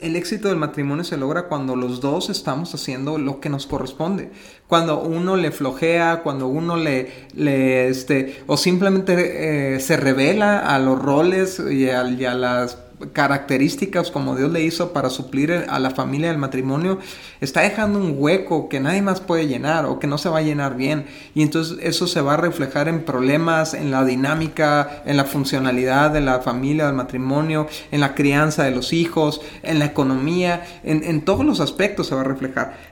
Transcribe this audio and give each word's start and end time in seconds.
El 0.00 0.16
éxito 0.16 0.48
del 0.48 0.56
matrimonio 0.56 1.04
se 1.04 1.16
logra 1.16 1.48
cuando 1.48 1.76
los 1.76 2.00
dos 2.00 2.30
estamos 2.30 2.74
haciendo 2.74 3.18
lo 3.18 3.40
que 3.40 3.48
nos 3.48 3.66
corresponde. 3.66 4.30
Cuando 4.66 5.00
uno 5.00 5.36
le 5.36 5.50
flojea, 5.50 6.22
cuando 6.22 6.48
uno 6.48 6.76
le, 6.76 7.28
le 7.34 7.88
este, 7.88 8.42
o 8.46 8.56
simplemente 8.56 9.74
eh, 9.76 9.80
se 9.80 9.96
revela 9.96 10.58
a 10.60 10.78
los 10.78 11.00
roles 11.00 11.60
y 11.60 11.84
y 11.84 11.90
a 11.90 12.34
las 12.34 12.76
características 13.12 14.10
como 14.10 14.36
Dios 14.36 14.50
le 14.52 14.62
hizo 14.62 14.92
para 14.92 15.10
suplir 15.10 15.66
a 15.68 15.78
la 15.78 15.90
familia 15.90 16.28
del 16.28 16.38
matrimonio, 16.38 16.98
está 17.40 17.62
dejando 17.62 17.98
un 17.98 18.14
hueco 18.16 18.68
que 18.68 18.80
nadie 18.80 19.02
más 19.02 19.20
puede 19.20 19.46
llenar 19.46 19.86
o 19.86 19.98
que 19.98 20.06
no 20.06 20.18
se 20.18 20.28
va 20.28 20.38
a 20.38 20.42
llenar 20.42 20.76
bien. 20.76 21.06
Y 21.34 21.42
entonces 21.42 21.78
eso 21.82 22.06
se 22.06 22.20
va 22.20 22.34
a 22.34 22.36
reflejar 22.36 22.88
en 22.88 23.04
problemas, 23.04 23.74
en 23.74 23.90
la 23.90 24.04
dinámica, 24.04 25.02
en 25.06 25.16
la 25.16 25.24
funcionalidad 25.24 26.10
de 26.10 26.20
la 26.20 26.40
familia, 26.40 26.86
del 26.86 26.94
matrimonio, 26.94 27.66
en 27.90 28.00
la 28.00 28.14
crianza 28.14 28.64
de 28.64 28.70
los 28.70 28.92
hijos, 28.92 29.40
en 29.62 29.78
la 29.78 29.86
economía, 29.86 30.64
en, 30.84 31.04
en 31.04 31.22
todos 31.22 31.44
los 31.44 31.60
aspectos 31.60 32.08
se 32.08 32.14
va 32.14 32.22
a 32.22 32.24
reflejar. 32.24 32.89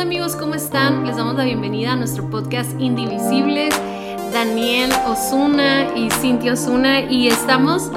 Amigos? 0.00 0.34
¿Cómo 0.34 0.54
están? 0.54 1.04
Les 1.04 1.16
damos 1.16 1.34
la 1.34 1.44
bienvenida 1.44 1.92
a 1.92 1.96
nuestro 1.96 2.30
podcast 2.30 2.70
Indivisibles. 2.80 3.74
Daniel 4.32 4.90
Osuna 5.06 5.94
y 5.94 6.08
Cintia 6.10 6.54
Osuna 6.54 7.00
y 7.00 7.28
estamos 7.28 7.90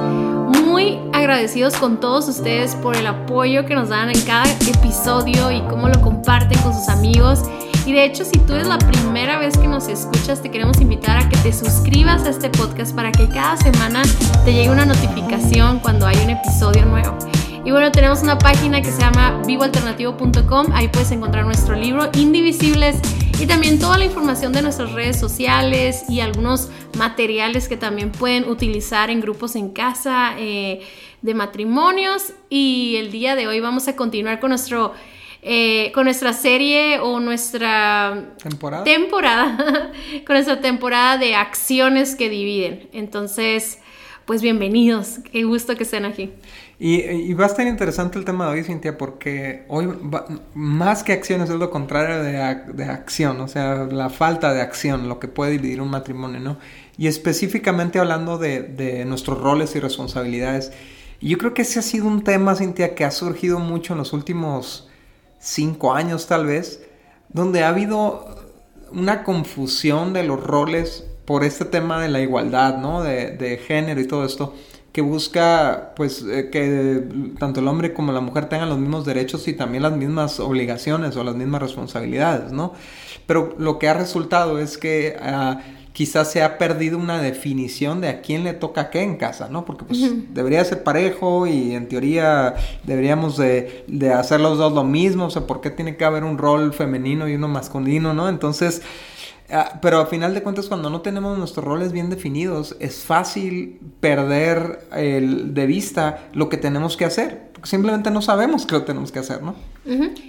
muy 0.66 0.99
agradecidos 1.13 1.76
con 1.77 2.02
todos 2.02 2.27
ustedes 2.27 2.76
por 2.76 2.98
el 2.98 3.07
apoyo 3.07 3.66
que 3.66 3.73
nos 3.73 3.88
dan 3.88 4.09
en 4.09 4.20
cada 4.23 4.43
episodio 4.52 5.49
y 5.49 5.62
cómo 5.62 5.88
lo 5.88 6.02
comparten 6.02 6.59
con 6.62 6.73
sus 6.73 6.89
amigos. 6.89 7.43
Y 7.85 7.93
de 7.93 8.04
hecho, 8.04 8.26
si 8.26 8.38
tú 8.40 8.54
eres 8.54 8.67
la 8.67 8.79
primera 8.79 9.38
vez 9.38 9.57
que 9.57 9.70
nos 9.70 9.88
escuchas, 9.88 10.41
te 10.41 10.51
queremos 10.51 10.81
invitar 10.81 11.17
a 11.17 11.29
que 11.29 11.38
te 11.38 11.54
suscribas 11.54 12.26
a 12.26 12.31
este 12.31 12.49
podcast 12.49 12.93
para 12.93 13.13
que 13.13 13.29
cada 13.29 13.55
semana 13.55 14.01
te 14.43 14.54
llegue 14.54 14.70
una 14.70 14.85
notificación 14.85 15.79
cuando 15.79 16.05
hay 16.05 16.18
un 16.18 16.31
episodio 16.31 16.85
nuevo. 16.85 17.18
Y 17.65 17.71
bueno, 17.71 17.93
tenemos 17.93 18.21
una 18.21 18.37
página 18.37 18.81
que 18.81 18.91
se 18.91 18.99
llama 18.99 19.41
vivoalternativo.com. 19.47 20.67
Ahí 20.73 20.89
puedes 20.89 21.11
encontrar 21.11 21.45
nuestro 21.45 21.75
libro 21.77 22.09
Indivisibles 22.13 22.97
y 23.39 23.45
también 23.45 23.79
toda 23.79 23.97
la 23.97 24.03
información 24.03 24.51
de 24.51 24.61
nuestras 24.61 24.91
redes 24.91 25.17
sociales 25.17 26.03
y 26.09 26.19
algunos 26.19 26.69
materiales 26.97 27.69
que 27.69 27.77
también 27.77 28.11
pueden 28.11 28.49
utilizar 28.49 29.09
en 29.09 29.21
grupos 29.21 29.55
en 29.55 29.69
casa 29.69 30.35
eh, 30.37 30.81
de 31.21 31.34
matrimonios. 31.34 32.34
Y 32.49 32.97
el 32.97 33.11
día 33.11 33.34
de 33.35 33.47
hoy 33.47 33.61
vamos 33.61 33.87
a 33.87 33.95
continuar 33.95 34.41
con 34.41 34.49
nuestro... 34.49 34.93
Eh, 35.45 35.91
con 35.93 36.05
nuestra 36.05 36.31
serie 36.31 36.99
o 36.99 37.19
nuestra 37.19 38.34
temporada, 38.41 38.85
temporada 38.85 39.91
con 40.25 40.35
nuestra 40.35 40.61
temporada 40.61 41.17
de 41.17 41.35
acciones 41.35 42.15
que 42.15 42.29
dividen. 42.29 42.87
Entonces, 42.93 43.79
pues 44.23 44.41
bienvenidos, 44.41 45.19
qué 45.34 45.43
gusto 45.43 45.75
que 45.75 45.84
estén 45.84 46.05
aquí. 46.05 46.31
Y, 46.85 47.34
va 47.35 47.45
a 47.45 47.48
estar 47.48 47.65
interesante 47.65 48.20
el 48.20 48.26
tema 48.26 48.45
de 48.45 48.51
hoy, 48.51 48.63
Cintia, 48.65 48.98
porque 48.98 49.63
hoy 49.70 49.87
más 50.53 51.01
que 51.03 51.13
acciones 51.13 51.49
es 51.49 51.55
lo 51.55 51.71
contrario 51.71 52.21
de, 52.21 52.84
acción, 52.84 53.40
o 53.40 53.48
sea, 53.48 53.85
la 53.85 54.09
falta 54.09 54.53
de 54.53 54.59
acción, 54.59 55.07
lo 55.07 55.17
que 55.17 55.29
puede 55.29 55.51
dividir 55.51 55.79
un 55.79 55.90
matrimonio, 55.90 56.41
¿no? 56.41 56.57
Y 56.98 57.07
específicamente 57.07 57.99
hablando 57.99 58.37
de, 58.37 59.05
nuestros 59.07 59.40
roles 59.40 59.73
y 59.77 59.79
responsabilidades. 59.79 60.73
Yo 61.21 61.37
creo 61.37 61.53
que 61.53 61.62
ese 61.62 61.79
ha 61.79 61.84
sido 61.84 62.05
un 62.05 62.21
tema, 62.25 62.53
Cintia, 62.53 62.95
que 62.95 63.05
ha 63.05 63.12
surgido 63.12 63.59
mucho 63.59 63.93
en 63.93 63.99
los 63.99 64.12
últimos 64.12 64.90
cinco 65.40 65.94
años 65.94 66.28
tal 66.28 66.47
vez, 66.47 66.84
donde 67.29 67.63
ha 67.63 67.69
habido 67.69 68.44
una 68.91 69.23
confusión 69.23 70.12
de 70.12 70.23
los 70.23 70.44
roles 70.44 71.06
por 71.23 71.45
este 71.45 71.63
tema 71.63 72.01
de 72.01 72.09
la 72.09 72.19
igualdad, 72.19 72.79
¿no? 72.79 73.01
De, 73.01 73.31
de 73.31 73.56
género 73.56 74.01
y 74.01 74.06
todo 74.06 74.25
esto 74.25 74.53
que 74.94 75.02
busca 75.02 75.91
pues 75.96 76.24
eh, 76.24 76.50
que 76.52 77.03
tanto 77.40 77.59
el 77.59 77.68
hombre 77.68 77.94
como 77.94 78.12
la 78.12 78.22
mujer 78.22 78.47
tengan 78.47 78.69
los 78.69 78.78
mismos 78.78 79.06
derechos 79.06 79.47
y 79.47 79.53
también 79.53 79.81
las 79.81 79.97
mismas 79.97 80.40
obligaciones 80.40 81.18
o 81.18 81.24
las 81.24 81.36
mismas 81.36 81.64
responsabilidades, 81.64 82.52
¿no? 82.52 82.74
Pero 83.26 83.56
lo 83.58 83.80
que 83.80 83.90
ha 83.90 83.96
resultado 83.96 84.59
es 84.59 84.78
que 84.78 85.18
uh, 85.20 85.59
quizás 85.94 86.32
se 86.32 86.44
ha 86.44 86.59
perdido 86.59 87.00
una 87.00 87.20
definición 87.20 88.02
de 88.02 88.09
a 88.09 88.22
quién 88.22 88.44
le 88.44 88.53
toca 88.53 88.92
qué 88.92 89.02
en 89.02 89.18
casa, 89.18 89.50
¿no? 89.50 89.66
Porque 89.66 89.84
pues 89.84 90.00
debería 90.32 90.64
ser 90.64 90.84
parejo 90.84 91.48
y 91.48 91.74
en 91.74 91.88
teoría 91.90 92.53
deberíamos 92.84 93.36
de, 93.38 93.86
de 93.88 94.14
hacer 94.14 94.42
los 94.42 94.59
dos 94.59 94.74
lo 94.74 94.84
mismo, 94.84 95.26
o 95.26 95.30
sea, 95.32 95.48
¿por 95.48 95.59
qué 95.59 95.72
tiene 95.72 95.98
que 95.98 96.06
haber 96.06 96.24
un 96.24 96.38
rol 96.38 96.72
femenino 96.72 97.28
y 97.28 97.34
uno 97.34 97.48
masculino, 97.48 98.14
¿no? 98.14 98.30
Entonces 98.30 98.84
Ah, 98.84 99.12
pero 99.81 100.00
a 100.00 100.06
final 100.08 100.34
de 100.34 100.41
cuentas, 100.41 100.68
cuando 100.68 100.90
no 100.90 101.02
tenemos 101.02 101.38
nuestros 101.38 101.66
roles 101.66 101.91
bien 101.91 102.09
definidos, 102.09 102.75
es 102.80 103.03
fácil 103.03 103.80
perder 104.00 104.88
el, 104.96 105.53
de 105.53 105.66
vista 105.68 106.30
lo 106.34 106.50
que 106.50 106.58
tenemos 106.58 106.97
que 106.97 107.06
hacer. 107.06 107.52
Simplemente 107.64 108.12
no 108.12 108.22
sabemos 108.22 108.66
qué 108.66 108.74
lo 108.75 108.84
tenemos 108.84 109.12
que 109.12 109.19
hacer, 109.19 109.41
¿no? 109.41 109.56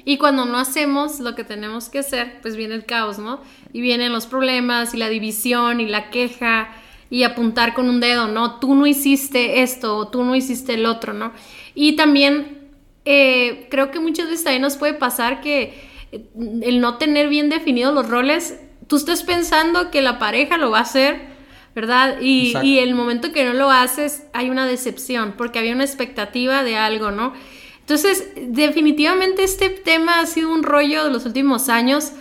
Y 0.05 0.19
cuando 0.19 0.45
no 0.45 0.59
hacemos 0.59 1.21
lo 1.21 1.35
que 1.35 1.45
tenemos 1.45 1.89
que 1.89 2.01
hacer, 2.01 2.39
pues 2.43 2.57
viene 2.57 2.75
el 2.75 2.85
caos, 2.85 3.19
¿no? 3.19 3.41
Y 3.73 3.81
vienen 3.81 4.12
los 4.12 4.27
problemas 4.27 4.95
y 4.95 4.99
la 4.99 5.09
división 5.09 5.81
y 5.81 5.87
la 5.87 6.11
queja 6.11 6.69
y 7.11 7.23
apuntar 7.23 7.75
con 7.75 7.89
un 7.89 8.01
dedo, 8.01 8.29
¿no? 8.29 8.59
Tú 8.59 8.75
no 8.75 8.87
hiciste 8.87 9.62
esto 9.62 9.97
o 9.97 10.09
tú 10.09 10.25
no 10.25 10.35
hiciste 10.35 10.75
el 10.75 10.87
otro, 10.87 11.12
¿no? 11.12 11.33
Y 11.75 11.97
también 11.97 12.69
eh, 13.05 13.67
creo 13.71 13.91
que 13.91 14.01
muchas 14.01 14.27
veces 14.27 14.45
también 14.45 14.62
nos 14.62 14.77
puede 14.77 14.95
pasar 14.95 15.41
que 15.41 15.75
eh, 16.12 16.25
el 16.62 16.81
no 16.81 16.99
tener 16.99 17.29
bien 17.29 17.49
definidos 17.49 17.95
los 17.95 18.09
roles 18.09 18.59
tú 18.87 18.97
estás 18.97 19.22
pensando 19.22 19.91
que 19.91 20.03
la 20.03 20.19
pareja 20.19 20.56
lo 20.56 20.71
va 20.71 20.78
a 20.78 20.83
hacer, 20.83 21.34
¿verdad? 21.75 22.19
Y, 22.21 22.55
y, 22.62 22.78
el 22.78 22.95
momento 22.95 23.33
que 23.33 23.45
no 23.45 23.53
lo 23.53 23.71
haces 23.71 24.25
hay 24.33 24.50
una 24.50 24.67
decepción, 24.67 25.34
porque 25.37 25.59
había 25.59 25.75
una 25.75 25.84
expectativa 25.84 26.62
de 26.62 26.77
algo, 26.77 27.11
¿no? 27.11 27.33
Entonces, 27.81 28.28
definitivamente 28.37 29.44
este 29.44 29.69
tema 29.69 30.21
ha 30.21 30.27
sido 30.27 30.53
un 30.53 30.62
rollo 30.62 31.05
de 31.05 31.11
los 31.11 31.27
últimos 31.27 31.69
años, 31.69 32.12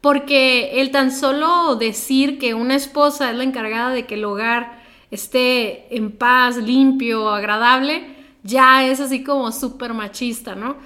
porque 0.00 0.80
el 0.80 0.90
tan 0.90 1.10
solo 1.10 1.76
decir 1.76 2.38
que 2.38 2.54
una 2.54 2.74
esposa 2.74 3.30
es 3.30 3.36
la 3.36 3.44
encargada 3.44 3.90
de 3.90 4.06
que 4.06 4.14
el 4.14 4.24
hogar 4.24 4.82
esté 5.10 5.94
en 5.96 6.12
paz, 6.12 6.56
limpio, 6.58 7.30
agradable, 7.30 8.14
ya 8.42 8.86
es 8.86 9.00
así 9.00 9.24
como 9.24 9.52
súper 9.52 9.94
machista, 9.94 10.54
¿no? 10.54 10.76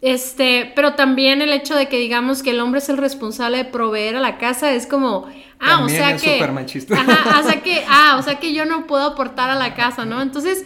Este, 0.00 0.72
pero 0.76 0.94
también 0.94 1.42
el 1.42 1.52
hecho 1.52 1.74
de 1.74 1.88
que 1.88 1.98
digamos 1.98 2.44
que 2.44 2.50
el 2.50 2.60
hombre 2.60 2.78
es 2.78 2.88
el 2.88 2.98
responsable 2.98 3.58
de 3.58 3.64
proveer 3.64 4.14
a 4.16 4.20
la 4.20 4.38
casa 4.38 4.72
es 4.72 4.86
como, 4.86 5.26
ah, 5.58 5.82
o 5.84 5.88
sea 5.88 6.16
que, 6.16 6.40
ajá, 6.40 7.40
o 7.40 7.42
sea 7.42 7.60
que, 7.62 7.84
ah, 7.88 8.16
o 8.18 8.22
sea 8.22 8.38
que 8.38 8.52
yo 8.52 8.64
no 8.64 8.86
puedo 8.86 9.04
aportar 9.04 9.50
a 9.50 9.56
la 9.56 9.74
casa, 9.74 10.04
¿no? 10.04 10.22
Entonces, 10.22 10.64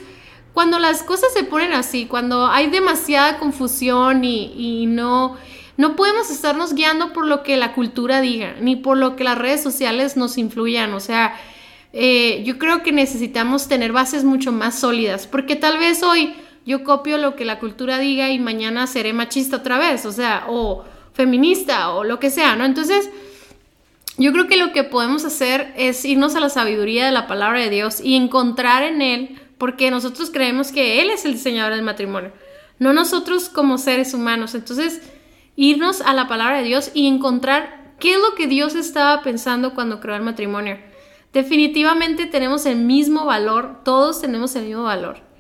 cuando 0.53 0.78
las 0.78 1.03
cosas 1.03 1.32
se 1.32 1.44
ponen 1.44 1.72
así, 1.72 2.04
cuando 2.04 2.47
hay 2.47 2.69
demasiada 2.69 3.38
confusión 3.38 4.22
y, 4.22 4.84
no, 4.87 5.38
no 5.78 5.97
podemos 5.97 6.31
estarnos 6.31 6.75
guiando 6.75 7.14
por 7.14 7.26
lo 7.26 7.43
que 7.43 7.56
la 7.56 7.72
cultura 7.72 8.20
diga, 8.20 8.56
ni 8.60 8.76
por 8.76 8.99
lo 8.99 9.16
que 9.16 9.25
las 9.25 9.38
redes 9.38 9.62
sociales 9.62 10.14
nos 10.19 10.37
influyan, 10.37 10.93
o 10.93 11.00
sea, 11.00 11.34
eh, 11.94 12.43
yo 12.44 12.59
creo 12.59 12.82
que 12.82 12.93
necesitamos 12.93 13.66
tener 13.66 13.93
bases 13.93 14.25
mucho 14.25 14.53
más 14.53 14.78
sólidas, 14.78 15.26
porque 15.26 15.56
tal 15.56 15.78
vez 15.78 16.03
hoy 16.03 16.34
yo 16.65 16.84
copio 16.84 17.19
lo 17.19 17.34
que 17.34 17.45
la 17.45 17.59
cultura 17.59 17.99
diga 17.99 18.31
y 18.31 18.39
mañana 18.39 18.87
seré 18.87 19.12
machista 19.12 19.56
otra 19.56 19.78
vez, 19.78 20.06
o 20.06 20.12
sea, 20.12 20.45
o 20.49 20.84
feminista 21.12 21.91
o 21.91 22.05
lo 22.05 22.21
que 22.21 22.31
sea, 22.31 22.56
¿no? 22.56 22.65
Entonces, 22.65 23.11
yo 24.19 24.33
creo 24.33 24.47
que 24.47 24.56
lo 24.56 24.73
que 24.73 24.84
podemos 24.84 25.25
hacer 25.25 25.73
es 25.77 26.05
irnos 26.05 26.34
a 26.37 26.41
la 26.41 26.49
sabiduría 26.49 27.05
de 27.05 27.12
la 27.12 27.27
palabra 27.27 27.61
de 27.61 27.71
Dios 27.71 28.00
y 28.00 28.15
encontrar 28.15 28.83
en 28.84 29.03
Él, 29.03 29.41
porque 29.59 29.91
nosotros 29.91 30.31
creemos 30.31 30.71
que 30.71 31.00
Él 31.03 31.11
es 31.11 31.25
el 31.25 31.33
diseñador 31.33 31.75
del 31.75 31.83
matrimonio, 31.83 32.33
no 32.79 32.93
nosotros 32.93 33.49
como 33.49 33.79
seres 33.79 34.15
humanos. 34.15 34.55
Entonces, 34.55 35.03
irnos 35.56 36.00
a 36.00 36.12
la 36.12 36.29
palabra 36.29 36.59
de 36.59 36.65
Dios 36.65 36.91
y 36.94 37.06
encontrar 37.06 37.94
qué 37.99 38.15
es 38.15 38.21
lo 38.21 38.34
que 38.34 38.47
Dios 38.47 38.75
estaba 38.75 39.23
pensando 39.23 39.75
cuando 39.75 40.00
creó 40.00 40.17
el 40.17 40.23
matrimonio. 40.23 40.79
Definitivamente 41.33 42.27
tenemos 42.27 42.67
el 42.67 42.77
mismo 42.77 43.25
valor, 43.25 43.81
todos 43.85 44.20
tenemos 44.20 44.55
el 44.56 44.64
mismo 44.64 44.82
valor 44.82 45.31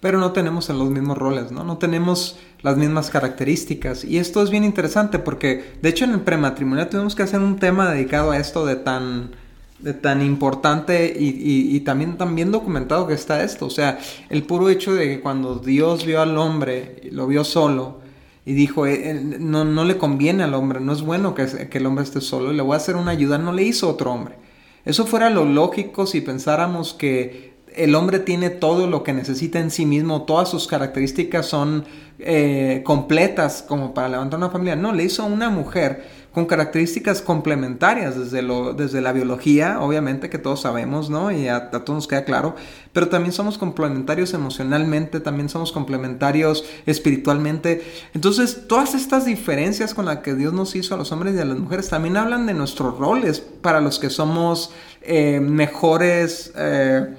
pero 0.00 0.18
no 0.18 0.32
tenemos 0.32 0.68
los 0.70 0.90
mismos 0.90 1.18
roles, 1.18 1.52
¿no? 1.52 1.62
No 1.62 1.76
tenemos 1.76 2.38
las 2.62 2.76
mismas 2.76 3.10
características. 3.10 4.04
Y 4.04 4.18
esto 4.18 4.42
es 4.42 4.50
bien 4.50 4.64
interesante 4.64 5.18
porque, 5.18 5.74
de 5.80 5.88
hecho, 5.90 6.04
en 6.04 6.12
el 6.12 6.20
prematrimonial 6.20 6.88
tuvimos 6.88 7.14
que 7.14 7.22
hacer 7.22 7.40
un 7.40 7.58
tema 7.58 7.90
dedicado 7.90 8.30
a 8.30 8.38
esto 8.38 8.64
de 8.64 8.76
tan, 8.76 9.32
de 9.78 9.92
tan 9.92 10.22
importante 10.22 11.14
y, 11.18 11.78
también 11.80 12.16
tan 12.16 12.34
bien 12.34 12.50
documentado 12.50 13.06
que 13.06 13.14
está 13.14 13.42
esto. 13.44 13.66
O 13.66 13.70
sea, 13.70 13.98
el 14.30 14.42
puro 14.44 14.70
hecho 14.70 14.94
de 14.94 15.06
que 15.06 15.20
cuando 15.20 15.56
Dios 15.56 16.06
vio 16.06 16.22
al 16.22 16.36
hombre, 16.38 17.02
lo 17.12 17.26
vio 17.26 17.44
solo, 17.44 18.00
y 18.46 18.54
dijo, 18.54 18.86
eh, 18.86 19.10
eh, 19.10 19.14
no, 19.38 19.66
no 19.66 19.84
le 19.84 19.98
conviene 19.98 20.44
al 20.44 20.54
hombre, 20.54 20.80
no 20.80 20.94
es 20.94 21.02
bueno 21.02 21.34
que, 21.34 21.68
que 21.68 21.78
el 21.78 21.84
hombre 21.84 22.04
esté 22.04 22.22
solo, 22.22 22.52
le 22.52 22.62
voy 22.62 22.72
a 22.72 22.78
hacer 22.78 22.96
una 22.96 23.10
ayuda, 23.10 23.36
no 23.36 23.52
le 23.52 23.64
hizo 23.64 23.88
otro 23.88 24.12
hombre. 24.12 24.36
Eso 24.86 25.06
fuera 25.06 25.28
lo 25.28 25.44
lógico 25.44 26.06
si 26.06 26.22
pensáramos 26.22 26.94
que 26.94 27.49
el 27.76 27.94
hombre 27.94 28.18
tiene 28.18 28.50
todo 28.50 28.86
lo 28.86 29.02
que 29.02 29.12
necesita 29.12 29.58
en 29.60 29.70
sí 29.70 29.86
mismo, 29.86 30.22
todas 30.22 30.48
sus 30.48 30.66
características 30.66 31.46
son 31.46 31.84
eh, 32.18 32.82
completas 32.84 33.64
como 33.66 33.94
para 33.94 34.08
levantar 34.08 34.38
una 34.38 34.50
familia. 34.50 34.76
No, 34.76 34.92
le 34.92 35.04
hizo 35.04 35.24
una 35.24 35.48
mujer 35.48 36.20
con 36.32 36.46
características 36.46 37.22
complementarias 37.22 38.16
desde, 38.16 38.42
lo, 38.42 38.72
desde 38.72 39.00
la 39.00 39.12
biología, 39.12 39.80
obviamente, 39.80 40.30
que 40.30 40.38
todos 40.38 40.60
sabemos, 40.60 41.10
¿no? 41.10 41.32
Y 41.32 41.48
a, 41.48 41.70
todos 41.70 41.88
nos 41.88 42.06
queda 42.06 42.24
claro, 42.24 42.54
pero 42.92 43.08
también 43.08 43.32
somos 43.32 43.58
complementarios 43.58 44.32
emocionalmente, 44.34 45.18
también 45.20 45.48
somos 45.48 45.72
complementarios 45.72 46.64
espiritualmente. 46.86 47.82
Entonces, 48.14 48.68
todas 48.68 48.94
estas 48.94 49.24
diferencias 49.24 49.94
con 49.94 50.04
las 50.04 50.18
que 50.18 50.34
Dios 50.34 50.52
nos 50.52 50.76
hizo 50.76 50.94
a 50.94 50.98
los 50.98 51.10
hombres 51.10 51.34
y 51.34 51.38
a 51.38 51.44
las 51.44 51.58
mujeres 51.58 51.88
también 51.88 52.16
hablan 52.16 52.46
de 52.46 52.54
nuestros 52.54 52.98
roles 52.98 53.40
para 53.40 53.80
los 53.80 53.98
que 53.98 54.10
somos 54.10 54.72
eh, 55.02 55.40
mejores... 55.40 56.52
Eh, 56.56 57.14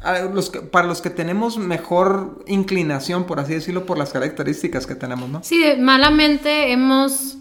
para 0.00 0.86
los 0.86 1.02
que 1.02 1.10
tenemos 1.10 1.58
mejor 1.58 2.42
inclinación, 2.46 3.24
por 3.24 3.38
así 3.38 3.54
decirlo, 3.54 3.84
por 3.84 3.98
las 3.98 4.12
características 4.12 4.86
que 4.86 4.94
tenemos, 4.94 5.28
¿no? 5.28 5.42
Sí, 5.42 5.62
malamente 5.78 6.72
hemos 6.72 7.36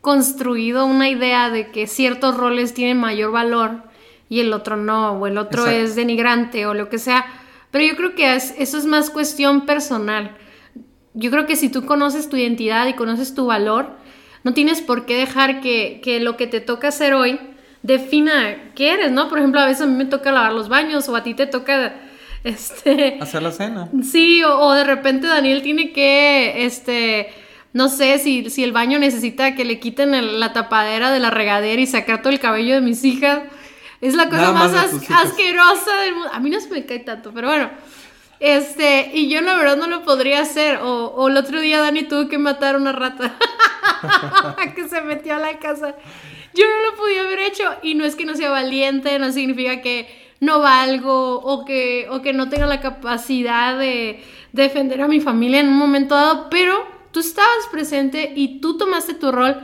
construido 0.00 0.86
una 0.86 1.08
idea 1.08 1.50
de 1.50 1.72
que 1.72 1.88
ciertos 1.88 2.36
roles 2.36 2.74
tienen 2.74 2.98
mayor 2.98 3.32
valor 3.32 3.82
y 4.28 4.38
el 4.38 4.52
otro 4.52 4.76
no, 4.76 5.12
o 5.12 5.26
el 5.26 5.36
otro 5.36 5.66
es 5.66 5.96
denigrante 5.96 6.66
o 6.66 6.74
lo 6.74 6.88
que 6.88 6.98
sea. 6.98 7.26
Pero 7.72 7.84
yo 7.84 7.96
creo 7.96 8.14
que 8.14 8.34
eso 8.34 8.78
es 8.78 8.86
más 8.86 9.10
cuestión 9.10 9.66
personal. 9.66 10.36
Yo 11.14 11.30
creo 11.32 11.46
que 11.46 11.56
si 11.56 11.68
tú 11.68 11.86
conoces 11.86 12.28
tu 12.28 12.36
identidad 12.36 12.86
y 12.86 12.94
conoces 12.94 13.34
tu 13.34 13.46
valor, 13.46 13.96
no 14.44 14.54
tienes 14.54 14.80
por 14.80 15.06
qué 15.06 15.16
dejar 15.16 15.60
que, 15.60 16.00
que 16.04 16.20
lo 16.20 16.36
que 16.36 16.46
te 16.46 16.60
toca 16.60 16.88
hacer 16.88 17.14
hoy 17.14 17.40
defina 17.82 18.72
qué 18.74 18.92
eres, 18.92 19.12
¿no? 19.12 19.28
Por 19.28 19.38
ejemplo, 19.38 19.60
a 19.60 19.66
veces 19.66 19.82
a 19.82 19.86
mí 19.86 19.94
me 19.94 20.06
toca 20.06 20.32
lavar 20.32 20.52
los 20.52 20.68
baños 20.68 21.08
o 21.08 21.16
a 21.16 21.22
ti 21.22 21.34
te 21.34 21.46
toca 21.46 21.94
este 22.44 23.18
hacer 23.20 23.42
la 23.42 23.52
cena. 23.52 23.88
Sí, 24.02 24.42
o, 24.44 24.72
de 24.72 24.84
repente 24.84 25.26
Daniel 25.26 25.62
tiene 25.62 25.92
que 25.92 26.64
este 26.64 27.32
no 27.72 27.88
sé 27.88 28.18
si, 28.18 28.48
si 28.48 28.64
el 28.64 28.72
baño 28.72 28.98
necesita 28.98 29.54
que 29.54 29.64
le 29.64 29.78
quiten 29.78 30.40
la 30.40 30.52
tapadera 30.52 31.10
de 31.10 31.20
la 31.20 31.30
regadera 31.30 31.80
y 31.80 31.86
sacar 31.86 32.22
todo 32.22 32.32
el 32.32 32.40
cabello 32.40 32.74
de 32.74 32.80
mis 32.80 33.04
hijas. 33.04 33.42
Es 34.00 34.14
la 34.14 34.28
cosa 34.28 34.52
más, 34.52 34.72
asquerosa 34.74 35.96
del 36.02 36.14
mundo. 36.14 36.30
A 36.32 36.40
mí 36.40 36.48
no 36.48 36.60
se 36.60 36.70
me 36.70 36.86
cae 36.86 37.00
tanto, 37.00 37.32
pero 37.34 37.48
bueno. 37.48 37.70
Este, 38.40 39.10
y 39.14 39.28
yo 39.28 39.40
la 39.40 39.56
verdad 39.56 39.76
no 39.76 39.88
lo 39.88 40.04
podría 40.04 40.40
hacer. 40.40 40.78
O, 40.78 41.06
o 41.06 41.28
el 41.28 41.36
otro 41.36 41.60
día 41.60 41.80
Dani 41.80 42.04
tuvo 42.04 42.28
que 42.28 42.38
matar 42.38 42.76
una 42.76 42.92
rata 42.92 43.34
que 44.74 44.88
se 44.88 45.00
metió 45.02 45.34
a 45.34 45.38
la 45.38 45.58
casa. 45.58 45.94
Yo 46.54 46.64
no 46.64 46.90
lo 46.90 46.96
podía 46.96 47.22
haber 47.22 47.40
hecho 47.40 47.64
y 47.82 47.94
no 47.94 48.04
es 48.04 48.16
que 48.16 48.24
no 48.24 48.34
sea 48.34 48.50
valiente, 48.50 49.18
no 49.18 49.30
significa 49.32 49.82
que 49.82 50.08
no 50.40 50.60
valgo 50.60 51.40
o 51.40 51.64
que, 51.64 52.06
o 52.10 52.22
que 52.22 52.32
no 52.32 52.48
tenga 52.48 52.66
la 52.66 52.80
capacidad 52.80 53.78
de 53.78 54.22
defender 54.52 55.00
a 55.02 55.08
mi 55.08 55.20
familia 55.20 55.60
en 55.60 55.68
un 55.68 55.76
momento 55.76 56.14
dado, 56.14 56.48
pero 56.50 56.86
tú 57.12 57.20
estabas 57.20 57.66
presente 57.70 58.32
y 58.34 58.60
tú 58.60 58.76
tomaste 58.76 59.14
tu 59.14 59.32
rol. 59.32 59.56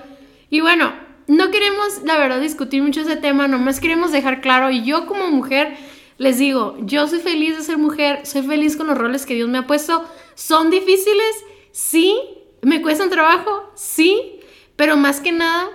Y 0.50 0.60
bueno, 0.60 0.92
no 1.26 1.50
queremos, 1.50 2.02
la 2.04 2.18
verdad, 2.18 2.40
discutir 2.40 2.82
mucho 2.82 3.00
ese 3.00 3.16
tema, 3.16 3.48
nomás 3.48 3.80
queremos 3.80 4.12
dejar 4.12 4.40
claro, 4.40 4.70
y 4.70 4.84
yo 4.84 5.06
como 5.06 5.30
mujer 5.30 5.76
les 6.18 6.38
digo, 6.38 6.76
yo 6.80 7.08
soy 7.08 7.20
feliz 7.20 7.56
de 7.56 7.64
ser 7.64 7.78
mujer, 7.78 8.24
soy 8.24 8.42
feliz 8.42 8.76
con 8.76 8.86
los 8.86 8.98
roles 8.98 9.26
que 9.26 9.34
Dios 9.34 9.48
me 9.48 9.58
ha 9.58 9.66
puesto, 9.66 10.04
son 10.34 10.70
difíciles, 10.70 11.44
sí, 11.72 12.16
me 12.62 12.80
cuestan 12.80 13.10
trabajo, 13.10 13.70
sí, 13.74 14.40
pero 14.76 14.96
más 14.96 15.20
que 15.20 15.32
nada 15.32 15.68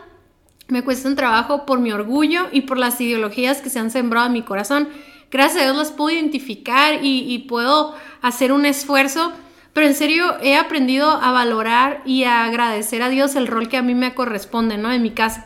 me 0.67 0.83
cuesta 0.83 1.07
un 1.07 1.15
trabajo 1.15 1.65
por 1.65 1.79
mi 1.79 1.91
orgullo 1.91 2.47
y 2.51 2.61
por 2.61 2.77
las 2.77 2.99
ideologías 2.99 3.61
que 3.61 3.69
se 3.69 3.79
han 3.79 3.91
sembrado 3.91 4.27
en 4.27 4.33
mi 4.33 4.41
corazón. 4.41 4.89
Gracias 5.29 5.61
a 5.61 5.65
Dios 5.65 5.77
las 5.77 5.91
puedo 5.91 6.15
identificar 6.15 6.99
y, 7.01 7.45
puedo 7.49 7.95
hacer 8.21 8.51
un 8.53 8.65
esfuerzo, 8.65 9.33
pero 9.73 9.85
en 9.85 9.95
serio 9.95 10.37
he 10.41 10.55
aprendido 10.55 11.09
a 11.09 11.31
valorar 11.31 12.01
y 12.05 12.23
a 12.23 12.45
agradecer 12.45 13.01
a 13.01 13.09
Dios 13.09 13.35
el 13.35 13.47
rol 13.47 13.67
que 13.67 13.77
a 13.77 13.81
mí 13.81 13.93
me 13.93 14.13
corresponde, 14.13 14.77
¿no? 14.77 14.91
En 14.91 15.01
mi 15.01 15.11
casa. 15.11 15.45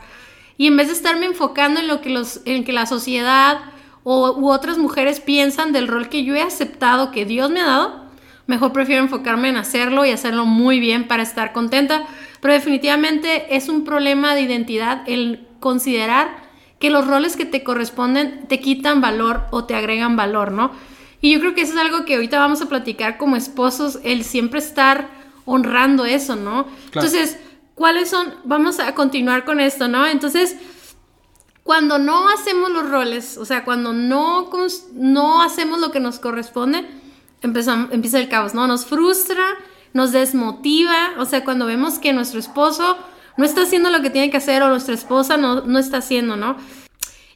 Y 0.57 0.67
en 0.67 0.77
vez 0.77 0.87
de 0.87 0.93
estarme 0.93 1.25
enfocando 1.25 1.79
en 1.79 1.87
lo 1.87 2.01
que, 2.01 2.09
los, 2.09 2.41
en 2.45 2.63
que 2.63 2.73
la 2.73 2.85
sociedad 2.85 3.59
o, 4.03 4.31
u 4.37 4.51
otras 4.51 4.77
mujeres 4.77 5.19
piensan 5.19 5.71
del 5.71 5.87
rol 5.87 6.09
que 6.09 6.23
yo 6.23 6.35
he 6.35 6.41
aceptado, 6.41 7.11
que 7.11 7.25
Dios 7.25 7.49
me 7.49 7.61
ha 7.61 7.65
dado, 7.65 8.00
mejor 8.47 8.73
prefiero 8.73 9.03
enfocarme 9.03 9.49
en 9.49 9.57
hacerlo 9.57 10.05
y 10.05 10.11
hacerlo 10.11 10.45
muy 10.45 10.79
bien 10.79 11.07
para 11.07 11.23
estar 11.23 11.53
contenta 11.53 12.05
pero 12.41 12.55
definitivamente 12.55 13.55
es 13.55 13.69
un 13.69 13.85
problema 13.85 14.35
de 14.35 14.41
identidad 14.41 15.03
el 15.05 15.47
considerar 15.59 16.49
que 16.79 16.89
los 16.89 17.07
roles 17.07 17.37
que 17.37 17.45
te 17.45 17.63
corresponden 17.63 18.47
te 18.47 18.59
quitan 18.59 18.99
valor 18.99 19.43
o 19.51 19.65
te 19.65 19.75
agregan 19.75 20.17
valor, 20.17 20.51
¿no? 20.51 20.71
Y 21.21 21.31
yo 21.31 21.39
creo 21.39 21.53
que 21.53 21.61
eso 21.61 21.73
es 21.73 21.79
algo 21.79 22.03
que 22.03 22.15
ahorita 22.15 22.39
vamos 22.39 22.61
a 22.63 22.65
platicar 22.65 23.19
como 23.19 23.35
esposos, 23.35 23.99
el 24.03 24.23
siempre 24.23 24.57
estar 24.59 25.07
honrando 25.45 26.05
eso, 26.05 26.35
¿no? 26.35 26.65
Entonces, 26.85 27.37
¿cuáles 27.75 28.09
son? 28.09 28.33
Vamos 28.43 28.79
a 28.79 28.95
continuar 28.95 29.45
con 29.45 29.59
esto, 29.59 29.87
¿no? 29.87 30.07
Entonces, 30.07 30.57
cuando 31.63 31.99
no 31.99 32.27
hacemos 32.29 32.71
los 32.71 32.89
roles, 32.89 33.37
o 33.37 33.45
sea, 33.45 33.63
cuando 33.63 33.93
no, 33.93 34.49
no 34.93 35.43
hacemos 35.43 35.79
lo 35.79 35.91
que 35.91 35.99
nos 35.99 36.17
corresponde, 36.17 36.87
empieza 37.41 38.19
el 38.19 38.29
caos, 38.29 38.53
¿no? 38.53 38.67
Nos 38.67 38.85
frustra, 38.85 39.43
nos 39.93 40.11
desmotiva, 40.11 41.11
o 41.17 41.25
sea, 41.25 41.43
cuando 41.43 41.65
vemos 41.65 41.99
que 41.99 42.13
nuestro 42.13 42.39
esposo 42.39 42.97
no 43.37 43.45
está 43.45 43.63
haciendo 43.63 43.89
lo 43.89 44.01
que 44.01 44.09
tiene 44.09 44.29
que 44.29 44.37
hacer 44.37 44.61
o 44.63 44.69
nuestra 44.69 44.93
esposa 44.93 45.37
no, 45.37 45.61
no 45.61 45.79
está 45.79 45.97
haciendo, 45.97 46.35
¿no? 46.35 46.57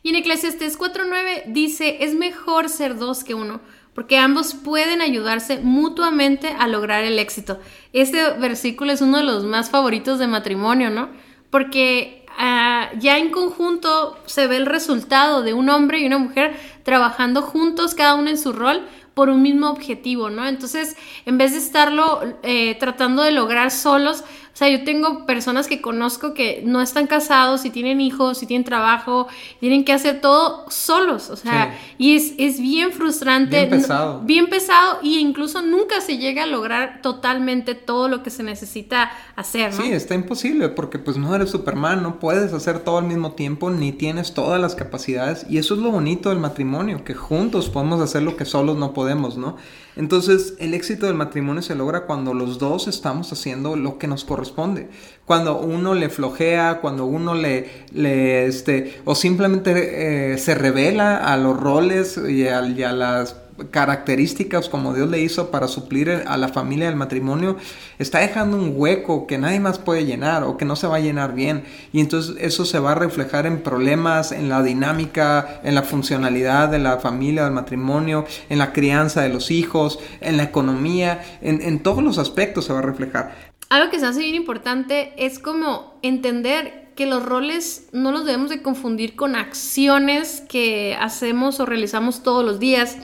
Y 0.04 0.10
en 0.10 0.16
Eclesiastes 0.18 0.78
4.9 0.78 1.46
dice, 1.48 1.98
es 2.02 2.14
mejor 2.14 2.70
ser 2.70 2.96
dos 2.96 3.24
que 3.24 3.34
uno, 3.34 3.60
porque 3.96 4.18
ambos 4.18 4.54
pueden 4.54 5.02
ayudarse 5.02 5.60
mutuamente 5.60 6.56
a 6.60 6.68
lograr 6.68 7.04
el 7.04 7.18
éxito. 7.18 7.60
Este 7.92 8.30
versículo 8.34 8.92
es 8.92 9.02
uno 9.02 9.18
de 9.18 9.24
los 9.24 9.46
más 9.46 9.72
favoritos 9.72 10.20
de 10.20 10.28
matrimonio, 10.28 10.92
¿no? 10.92 11.10
Porque 11.50 12.24
ah, 12.38 12.92
ya 13.00 13.18
en 13.18 13.32
conjunto 13.32 14.20
se 14.28 14.46
ve 14.46 14.58
el 14.58 14.68
resultado 14.68 15.42
de 15.42 15.54
un 15.54 15.70
hombre 15.70 16.00
y 16.00 16.06
una 16.06 16.20
mujer 16.20 16.56
trabajando 16.84 17.42
juntos, 17.42 17.96
cada 17.96 18.14
uno 18.14 18.30
en 18.30 18.38
su 18.38 18.54
rol, 18.54 18.86
por 19.16 19.30
un 19.30 19.42
mismo 19.42 19.72
objetivo, 19.72 20.30
¿no? 20.30 20.48
Entonces, 20.48 20.96
en 21.26 21.40
vez 21.40 21.54
de 21.54 21.58
estarlo 21.58 22.22
eh, 22.44 22.76
tratando 22.80 23.24
de 23.24 23.32
lograr 23.32 23.72
solos, 23.72 24.24
sea, 24.58 24.70
yo 24.70 24.86
tengo 24.86 25.26
personas 25.26 25.68
que 25.68 25.82
conozco 25.82 26.34
que 26.34 26.64
no 26.66 26.82
están 26.82 27.08
casados 27.08 27.66
y 27.66 27.70
tienen 27.70 28.00
hijos 28.00 28.42
y 28.42 28.46
tienen 28.46 28.64
trabajo, 28.64 29.28
tienen 29.60 29.84
que 29.84 29.92
hacer 29.92 30.22
todo 30.22 30.66
solos, 30.70 31.30
o 31.30 31.36
sea, 31.36 31.78
y 31.98 32.16
es, 32.16 32.34
es, 32.38 32.62
bien 32.62 32.94
frustrante. 32.94 33.66
Bien 33.66 33.70
pesado. 33.70 34.22
Bien 34.22 34.48
pesado 34.48 35.00
y 35.02 35.20
incluso 35.20 35.62
nunca 35.62 36.00
se 36.00 36.18
llega 36.18 36.44
a 36.44 36.48
lograr 36.48 37.02
totalmente 37.02 37.76
todo 37.76 38.08
lo 38.08 38.24
que 38.24 38.30
se 38.30 38.44
necesita 38.44 39.12
hacer, 39.36 39.74
¿no? 39.74 39.84
Sí, 39.84 39.92
está 39.92 40.16
imposible 40.16 40.70
porque 40.70 41.00
pues 41.00 41.18
no 41.18 41.36
eres 41.36 41.50
Superman, 41.50 42.02
no 42.02 42.20
puedes 42.20 42.54
hacer 42.54 42.80
todo 42.80 43.00
al 43.00 43.06
mismo 43.06 43.34
tiempo, 43.34 43.70
ni 43.72 43.92
tienes 43.92 44.34
todas 44.34 44.62
las 44.62 44.74
capacidades 44.74 45.46
y 45.50 45.58
eso 45.58 45.74
es 45.74 45.82
lo 45.82 45.92
bonito 45.92 46.30
del 46.30 46.40
matrimonio, 46.40 47.04
que 47.04 47.14
juntos 47.14 47.70
podemos 47.70 48.00
hacer 48.00 48.24
lo 48.24 48.38
que 48.38 48.46
solos 48.46 48.78
no 48.78 48.94
podemos, 48.94 49.38
¿no? 49.38 49.58
Entonces, 49.96 50.56
el 50.60 50.74
éxito 50.74 51.06
del 51.06 51.16
matrimonio 51.16 51.62
se 51.62 51.76
logra 51.76 52.06
cuando 52.06 52.34
los 52.34 52.60
dos 52.60 52.88
estamos 52.88 53.32
haciendo 53.32 53.76
lo 53.76 53.98
que 53.98 54.08
nos 54.08 54.26
corresponde. 54.26 54.90
Cuando 55.26 55.60
uno 55.60 55.94
le 55.94 56.10
flojea, 56.10 56.80
cuando 56.82 57.06
uno 57.06 57.34
le, 57.34 57.86
le 57.94 58.46
este, 58.46 59.02
o 59.06 59.16
simplemente 59.16 60.34
eh, 60.34 60.38
se 60.38 60.54
revela 60.56 61.18
a 61.18 61.38
los 61.38 61.58
roles 61.60 62.18
y 62.18 62.44
y 62.46 62.48
a 62.84 62.92
las 62.92 63.45
características 63.72 64.70
como 64.70 64.94
Dios 64.94 65.10
le 65.10 65.22
hizo 65.22 65.50
para 65.50 65.68
suplir 65.68 66.24
a 66.28 66.38
la 66.38 66.50
familia 66.50 66.88
del 66.88 66.96
matrimonio, 66.96 67.58
está 68.00 68.20
dejando 68.20 68.58
un 68.58 68.74
hueco 68.76 69.28
que 69.28 69.38
nadie 69.38 69.60
más 69.60 69.80
puede 69.80 70.06
llenar 70.06 70.44
o 70.44 70.58
que 70.58 70.66
no 70.66 70.76
se 70.76 70.88
va 70.88 70.98
a 70.98 71.00
llenar 71.00 71.34
bien. 71.34 71.64
Y 71.94 72.02
entonces 72.02 72.36
eso 72.40 72.66
se 72.66 72.80
va 72.80 72.92
a 72.92 72.96
reflejar 72.96 73.46
en 73.46 73.64
problemas, 73.64 74.32
en 74.32 74.50
la 74.50 74.62
dinámica, 74.62 75.62
en 75.64 75.76
la 75.76 75.84
funcionalidad 75.84 76.70
de 76.70 76.80
la 76.80 76.98
familia, 76.98 77.46
del 77.46 77.54
matrimonio, 77.54 78.26
en 78.50 78.58
la 78.58 78.74
crianza 78.74 79.22
de 79.22 79.30
los 79.30 79.52
hijos, 79.52 80.00
en 80.22 80.38
la 80.38 80.44
economía, 80.44 81.24
en, 81.42 81.62
en 81.62 81.80
todos 81.80 82.04
los 82.04 82.18
aspectos 82.18 82.66
se 82.66 82.74
va 82.74 82.80
a 82.80 82.84
reflejar. 82.84 83.56
Algo 83.70 83.90
que 83.90 84.00
se 84.00 84.06
hace 84.06 84.20
bien 84.20 84.36
importante 84.36 85.14
es 85.18 85.40
como 85.40 85.98
entender 86.02 86.86
que 86.96 87.06
los 87.06 87.26
roles 87.26 87.88
no 87.92 88.12
los 88.12 88.26
debemos 88.26 88.50
de 88.50 88.62
confundir 88.62 89.16
con 89.16 89.36
acciones 89.36 90.44
que 90.48 90.96
hacemos 91.00 91.60
o 91.60 91.66
realizamos 91.66 92.24
todos 92.24 92.46
los 92.46 92.60
días 92.60 92.98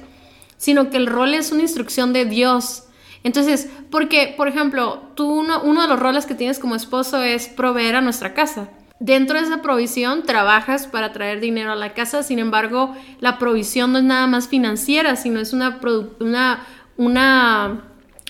sino 0.62 0.92
que 0.92 0.98
el 0.98 1.08
rol 1.08 1.34
es 1.34 1.52
una 1.52 1.64
instrucción 1.64 2.14
de 2.14 2.26
Dios. 2.26 2.84
Entonces, 3.24 3.68
porque, 3.90 4.36
por 4.38 4.48
ejemplo, 4.48 5.02
tú 5.16 5.40
uno, 5.40 5.60
uno 5.64 5.82
de 5.82 5.88
los 5.88 6.00
roles 6.00 6.28
que 6.28 6.36
tienes 6.36 6.60
como 6.60 6.76
esposo 6.76 7.24
es 7.24 7.48
proveer 7.48 7.96
a 7.96 8.02
nuestra 8.02 8.36
casa. 8.36 8.70
Dentro 9.00 9.40
de 9.40 9.48
esa 9.48 9.64
provisión 9.64 10.22
trabajas 10.22 10.86
para 10.86 11.14
traer 11.14 11.40
dinero 11.40 11.72
a 11.72 11.76
la 11.76 11.96
casa, 11.96 12.22
sin 12.22 12.38
embargo, 12.38 12.96
la 13.20 13.40
provisión 13.40 13.92
no 13.92 13.98
es 13.98 14.04
nada 14.04 14.28
más 14.28 14.50
financiera, 14.50 15.16
sino 15.16 15.40
es 15.40 15.52
una, 15.52 15.80
una, 16.20 16.68
una 16.96 17.86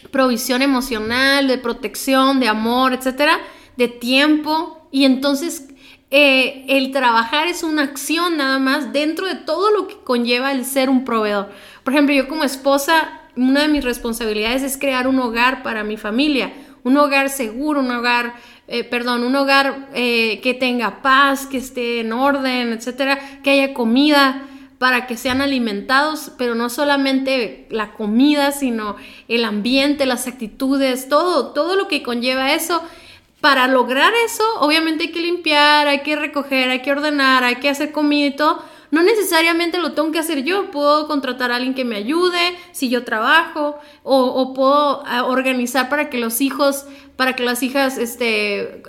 provisión 0.09 0.61
emocional, 0.61 1.50
de 1.50 1.57
protección, 1.57 2.39
de 2.39 2.47
amor, 2.47 2.93
etcétera, 2.93 3.39
de 3.75 3.89
tiempo. 3.89 4.88
Y 4.89 5.03
entonces 5.03 5.67
eh, 6.13 6.65
el 6.67 6.91
trabajar 6.91 7.47
es 7.47 7.63
una 7.63 7.83
acción 7.83 8.35
nada 8.35 8.59
más 8.59 8.91
dentro 8.91 9.27
de 9.27 9.35
todo 9.35 9.71
lo 9.71 9.88
que 9.88 9.95
conlleva 10.03 10.51
el 10.51 10.65
ser 10.65 10.89
un 10.89 11.05
proveedor. 11.05 11.53
Por 11.83 11.93
ejemplo, 11.93 12.15
yo 12.15 12.27
como 12.27 12.43
esposa, 12.43 13.21
una 13.35 13.61
de 13.61 13.67
mis 13.67 13.83
responsabilidades 13.83 14.63
es 14.63 14.77
crear 14.77 15.07
un 15.07 15.19
hogar 15.19 15.63
para 15.63 15.83
mi 15.83 15.97
familia, 15.97 16.53
un 16.83 16.97
hogar 16.97 17.29
seguro, 17.29 17.79
un 17.79 17.91
hogar, 17.91 18.35
eh, 18.67 18.83
perdón, 18.83 19.23
un 19.23 19.35
hogar 19.35 19.89
eh, 19.93 20.39
que 20.43 20.53
tenga 20.53 21.01
paz, 21.01 21.45
que 21.45 21.57
esté 21.57 22.01
en 22.01 22.13
orden, 22.13 22.73
etcétera, 22.73 23.19
que 23.43 23.51
haya 23.51 23.73
comida 23.73 24.43
para 24.81 25.05
que 25.05 25.15
sean 25.15 25.41
alimentados, 25.41 26.31
pero 26.39 26.55
no 26.55 26.67
solamente 26.67 27.67
la 27.69 27.93
comida, 27.93 28.51
sino 28.51 28.95
el 29.27 29.45
ambiente, 29.45 30.07
las 30.07 30.25
actitudes, 30.25 31.07
todo, 31.07 31.53
todo 31.53 31.75
lo 31.75 31.88
que 31.88 32.01
conlleva 32.01 32.53
eso. 32.53 32.81
Para 33.41 33.67
lograr 33.67 34.11
eso, 34.25 34.43
obviamente 34.59 35.03
hay 35.03 35.11
que 35.11 35.19
limpiar, 35.19 35.88
hay 35.88 36.01
que 36.01 36.15
recoger, 36.15 36.69
hay 36.69 36.81
que 36.81 36.91
ordenar, 36.91 37.43
hay 37.43 37.57
que 37.57 37.69
hacer 37.69 37.91
comida 37.91 38.27
y 38.27 38.35
todo, 38.35 38.63
no 38.91 39.01
necesariamente 39.03 39.77
lo 39.77 39.93
tengo 39.93 40.12
que 40.12 40.19
hacer 40.19 40.43
yo, 40.43 40.69
puedo 40.69 41.07
contratar 41.07 41.51
a 41.51 41.55
alguien 41.55 41.74
que 41.74 41.86
me 41.86 41.95
ayude 41.95 42.57
si 42.74 42.89
yo 42.89 43.05
trabajo 43.05 43.79
o, 44.03 44.53
puedo 44.53 45.03
ah, 45.05 45.25
organizar 45.25 45.89
para 45.89 46.10
que 46.10 46.17
los 46.17 46.41
hijos, 46.41 46.86
para 47.15 47.36
que 47.36 47.43
las 47.43 47.63
hijas 47.63 47.98
este, 47.98 48.83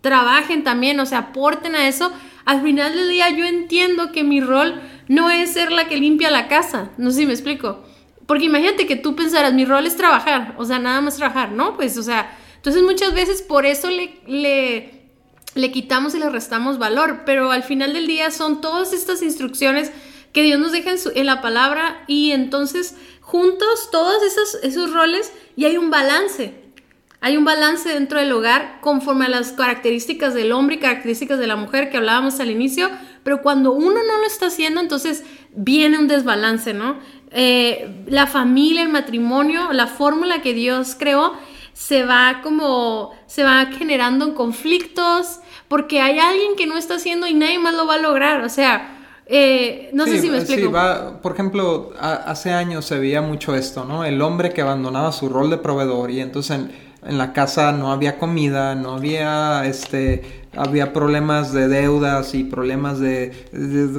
trabajen 0.00 0.62
también, 0.62 1.00
o 1.00 1.06
sea, 1.06 1.18
aporten 1.18 1.74
a 1.74 1.88
eso. 1.88 2.12
Al 2.44 2.62
final 2.62 2.94
del 2.94 3.08
día 3.10 3.30
yo 3.30 3.44
entiendo 3.44 4.12
que 4.12 4.22
mi 4.22 4.40
rol 4.40 4.80
no 5.08 5.28
es 5.30 5.52
ser 5.52 5.72
la 5.72 5.88
que 5.88 5.96
limpia 5.96 6.30
la 6.30 6.46
casa, 6.46 6.90
no 6.96 7.10
sé 7.10 7.18
si 7.18 7.26
me 7.26 7.32
explico. 7.32 7.82
Porque 8.26 8.44
imagínate 8.44 8.86
que 8.86 8.96
tú 8.96 9.16
pensaras, 9.16 9.52
mi 9.52 9.64
rol 9.64 9.86
es 9.86 9.96
trabajar, 9.96 10.54
o 10.56 10.64
sea, 10.64 10.78
nada 10.78 11.00
más 11.00 11.16
trabajar, 11.16 11.50
¿no? 11.50 11.76
Pues, 11.76 11.98
o 11.98 12.02
sea, 12.02 12.36
entonces 12.56 12.82
muchas 12.82 13.12
veces 13.12 13.42
por 13.42 13.66
eso 13.66 13.90
le, 13.90 14.20
le 14.26 15.01
le 15.54 15.70
quitamos 15.70 16.14
y 16.14 16.18
le 16.18 16.30
restamos 16.30 16.78
valor, 16.78 17.22
pero 17.26 17.50
al 17.50 17.62
final 17.62 17.92
del 17.92 18.06
día 18.06 18.30
son 18.30 18.60
todas 18.60 18.92
estas 18.92 19.22
instrucciones 19.22 19.92
que 20.32 20.42
Dios 20.42 20.58
nos 20.58 20.72
deja 20.72 20.92
en, 21.14 21.26
la 21.26 21.42
palabra 21.42 22.04
y 22.06 22.32
entonces 22.32 22.96
juntos 23.20 23.90
todos 23.90 24.22
esos, 24.22 24.62
esos 24.62 24.92
roles 24.92 25.32
y 25.56 25.66
hay 25.66 25.76
un 25.76 25.90
balance. 25.90 26.54
Hay 27.20 27.36
un 27.36 27.44
balance 27.44 27.88
dentro 27.88 28.18
del 28.18 28.32
hogar 28.32 28.80
conforme 28.80 29.26
a 29.26 29.28
las 29.28 29.52
características 29.52 30.34
del 30.34 30.50
hombre 30.50 30.76
y 30.76 30.78
características 30.78 31.38
de 31.38 31.46
la 31.46 31.54
mujer 31.54 31.88
que 31.88 31.96
hablábamos 31.96 32.40
al 32.40 32.50
inicio, 32.50 32.90
pero 33.22 33.42
cuando 33.42 33.70
uno 33.72 34.00
no 34.04 34.18
lo 34.18 34.26
está 34.26 34.46
haciendo, 34.46 34.80
entonces 34.80 35.22
viene 35.54 35.98
un 35.98 36.08
desbalance, 36.08 36.74
¿no? 36.74 36.98
Eh, 37.30 38.04
la 38.08 38.26
familia, 38.26 38.82
el 38.82 38.88
matrimonio, 38.88 39.72
la 39.72 39.86
fórmula 39.86 40.42
que 40.42 40.52
Dios 40.52 40.96
creó, 40.98 41.34
se 41.72 42.02
va 42.02 42.40
como, 42.42 43.12
se 43.26 43.44
va 43.44 43.66
generando 43.66 44.34
conflictos, 44.34 45.38
porque 45.72 46.02
hay 46.02 46.18
alguien 46.18 46.54
que 46.54 46.66
no 46.66 46.76
está 46.76 46.96
haciendo 46.96 47.26
y 47.26 47.32
nadie 47.32 47.58
más 47.58 47.72
lo 47.72 47.86
va 47.86 47.94
a 47.94 47.98
lograr, 47.98 48.44
o 48.44 48.50
sea, 48.50 48.94
eh, 49.24 49.88
no 49.94 50.04
sé 50.04 50.20
si 50.20 50.28
me 50.28 50.36
explico. 50.36 50.66
Sí, 50.66 50.70
va, 50.70 51.22
por 51.22 51.32
ejemplo, 51.32 51.94
hace 51.98 52.52
años 52.52 52.84
se 52.84 52.98
veía 52.98 53.22
mucho 53.22 53.54
esto, 53.54 53.86
¿no? 53.86 54.04
El 54.04 54.20
hombre 54.20 54.52
que 54.52 54.60
abandonaba 54.60 55.12
su 55.12 55.30
rol 55.30 55.48
de 55.48 55.56
proveedor 55.56 56.10
y 56.10 56.20
entonces 56.20 56.60
en, 57.06 57.16
la 57.16 57.32
casa 57.32 57.72
no 57.72 57.90
había 57.90 58.18
comida, 58.18 58.74
no 58.74 58.96
había, 58.96 59.64
este, 59.64 60.44
había 60.54 60.92
problemas 60.92 61.54
de 61.54 61.68
deudas 61.68 62.34
y 62.34 62.44
problemas 62.44 63.00
de, 63.00 63.32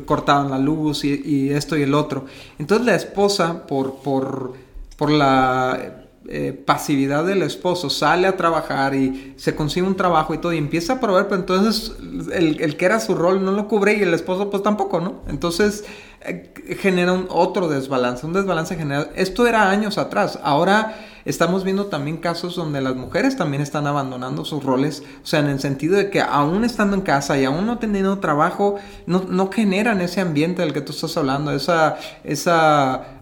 cortaban 0.06 0.52
la 0.52 0.60
luz 0.60 1.04
y, 1.04 1.24
y, 1.26 1.50
esto 1.50 1.76
y 1.76 1.82
el 1.82 1.96
otro. 1.96 2.28
Entonces 2.60 2.86
la 2.86 2.94
esposa, 2.94 3.66
por, 3.66 3.96
por, 4.04 4.54
por 4.96 5.10
la 5.10 6.03
eh, 6.30 6.54
pasividad 6.54 7.26
del 7.26 7.42
esposo, 7.42 7.90
sale 7.90 8.28
a 8.28 8.38
trabajar 8.38 8.96
y 8.96 9.34
se 9.36 9.56
consigue 9.56 9.86
un 9.86 9.98
trabajo 9.98 10.34
y 10.34 10.38
todo 10.38 10.54
y 10.54 10.58
empieza 10.58 10.94
a 10.94 11.00
proveer, 11.02 11.28
pero 11.28 11.42
entonces 11.42 11.98
el, 12.32 12.78
que 12.78 12.86
era 12.86 13.02
su 13.02 13.14
rol 13.14 13.44
no 13.44 13.52
lo 13.52 13.68
cubre 13.68 13.96
y 13.98 14.04
el 14.04 14.14
esposo 14.14 14.50
pues 14.50 14.64
tampoco, 14.64 15.02
¿no? 15.02 15.22
Entonces 15.28 15.84
eh, 16.22 16.54
genera 16.80 17.12
un 17.12 17.28
otro 17.30 17.68
desbalance, 17.68 18.26
un 18.26 18.32
desbalance 18.32 18.78
general. 18.78 19.10
Esto 19.16 19.46
era 19.48 19.70
años 19.70 19.98
atrás, 19.98 20.40
ahora 20.44 20.96
estamos 21.26 21.66
viendo 21.66 21.88
también 21.88 22.16
casos 22.16 22.56
donde 22.56 22.80
las 22.80 22.96
mujeres 22.96 23.36
también 23.36 23.62
están 23.62 23.86
abandonando 23.86 24.46
sus 24.46 24.64
roles, 24.64 25.04
o 25.22 25.28
sea, 25.28 25.42
en 25.42 25.48
el 25.48 25.60
sentido 25.60 25.98
de 25.98 26.10
que 26.10 26.22
aún 26.22 26.64
estando 26.64 26.96
en 26.96 27.02
casa 27.02 27.38
y 27.38 27.44
aún 27.44 27.66
no 27.66 27.80
teniendo 27.80 28.20
trabajo, 28.20 28.78
no, 29.08 29.26
no 29.28 29.52
generan 29.52 30.00
ese 30.00 30.22
ambiente 30.22 30.62
del 30.62 30.72
que 30.72 30.80
tú 30.80 30.94
estás 30.94 31.18
hablando, 31.18 31.52
esa, 31.52 31.98
esa 32.24 33.13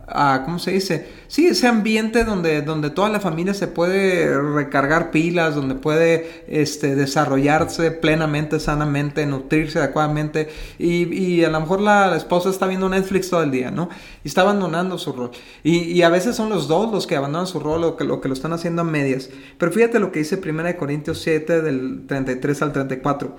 ¿cómo 0.45 0.59
se 0.59 0.71
dice? 0.71 1.07
Sí, 1.27 1.47
ese 1.47 1.67
ambiente 1.67 2.23
donde, 2.23 2.61
donde 2.61 2.89
toda 2.89 3.09
la 3.09 3.19
familia 3.19 3.53
se 3.53 3.67
puede 3.67 4.39
recargar 4.39 5.11
pilas, 5.11 5.55
donde 5.55 5.75
puede 5.75 6.43
este, 6.47 6.95
desarrollarse 6.95 7.91
plenamente, 7.91 8.59
sanamente, 8.59 9.25
nutrirse 9.25 9.79
adecuadamente. 9.79 10.49
Y, 10.77 11.13
y 11.13 11.43
a 11.43 11.49
lo 11.49 11.59
mejor 11.59 11.81
la, 11.81 12.15
esposa 12.15 12.49
está 12.49 12.67
viendo 12.67 12.89
Netflix 12.89 13.29
todo 13.29 13.43
el 13.43 13.51
día, 13.51 13.71
¿no? 13.71 13.89
Y 14.23 14.27
está 14.27 14.41
abandonando 14.41 14.97
su 14.97 15.13
rol. 15.13 15.31
Y, 15.63 15.83
y, 15.83 16.01
a 16.01 16.09
veces 16.09 16.35
son 16.35 16.49
los 16.49 16.67
dos 16.67 16.91
los 16.91 17.07
que 17.07 17.15
abandonan 17.15 17.47
su 17.47 17.59
rol 17.59 17.83
o 17.83 17.95
que 17.95 18.03
lo, 18.03 18.19
que 18.19 18.27
lo 18.27 18.33
están 18.33 18.53
haciendo 18.53 18.81
a 18.81 18.85
medias. 18.85 19.29
Pero 19.57 19.71
fíjate 19.71 19.99
lo 19.99 20.11
que 20.11 20.19
dice 20.19 20.41
1 20.43 20.77
Corintios 20.77 21.21
7 21.21 21.61
del 21.61 22.05
33 22.07 22.61
al 22.61 22.73
34. 22.73 23.37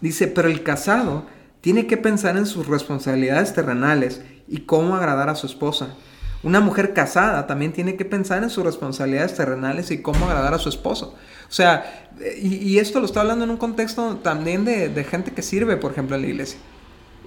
Dice, 0.00 0.28
pero 0.28 0.48
el 0.48 0.62
casado 0.62 1.24
tiene 1.60 1.86
que 1.86 1.96
pensar 1.96 2.36
en 2.36 2.46
sus 2.46 2.66
responsabilidades 2.66 3.52
terrenales 3.52 4.22
y 4.46 4.60
cómo 4.60 4.96
agradar 4.96 5.28
a 5.28 5.34
su 5.34 5.46
esposa. 5.46 5.94
Una 6.42 6.60
mujer 6.60 6.94
casada 6.94 7.46
también 7.46 7.72
tiene 7.72 7.96
que 7.96 8.04
pensar 8.04 8.42
en 8.42 8.50
sus 8.50 8.64
responsabilidades 8.64 9.34
terrenales 9.34 9.90
y 9.90 10.02
cómo 10.02 10.26
agradar 10.26 10.54
a 10.54 10.58
su 10.58 10.68
esposo. 10.68 11.14
O 11.48 11.52
sea, 11.52 12.10
y, 12.40 12.78
esto 12.78 13.00
lo 13.00 13.06
está 13.06 13.22
hablando 13.22 13.44
en 13.44 13.50
un 13.50 13.56
contexto 13.56 14.16
también 14.16 14.64
de, 14.64 14.88
de 14.88 15.04
gente 15.04 15.32
que 15.32 15.42
sirve, 15.42 15.76
por 15.76 15.92
ejemplo, 15.92 16.14
en 16.16 16.22
la 16.22 16.28
iglesia 16.28 16.58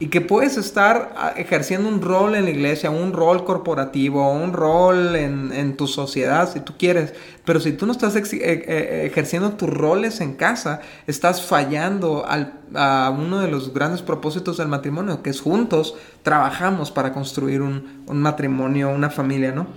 y 0.02 0.08
que 0.08 0.20
puedes 0.20 0.58
estar 0.58 1.14
ah, 1.16 1.34
ejerciendo 1.38 1.88
un 1.88 2.02
rol 2.02 2.34
en 2.34 2.46
la 2.46 2.50
iglesia, 2.50 2.90
un 2.90 3.14
rol 3.14 3.46
corporativo, 3.46 4.32
un 4.32 4.52
rol 4.52 5.16
en, 5.16 5.78
tu 5.78 5.86
sociedad, 5.86 6.52
si 6.52 6.60
tú 6.60 6.74
quieres, 6.76 7.14
pero 7.46 7.60
si 7.60 7.74
tú 7.74 7.86
no 7.86 7.92
estás 7.92 8.16
eh, 8.16 8.26
eh, 8.34 9.04
ejerciendo 9.06 9.52
tus 9.52 9.70
roles 9.70 10.20
en 10.20 10.34
casa, 10.34 10.82
estás 11.06 11.44
fallando 11.44 12.26
a 12.26 13.16
uno 13.16 13.42
de 13.42 13.52
los 13.52 13.76
grandes 13.76 14.02
propósitos 14.02 14.58
del 14.58 14.70
matrimonio, 14.70 15.22
que 15.22 15.30
es 15.30 15.40
juntos 15.40 15.94
trabajamos 16.24 16.90
para 16.90 17.14
construir 17.14 17.62
un, 17.62 18.04
un 18.08 18.22
matrimonio, 18.24 18.90
una 18.90 19.12
familia, 19.12 19.52
¿no? 19.52 19.68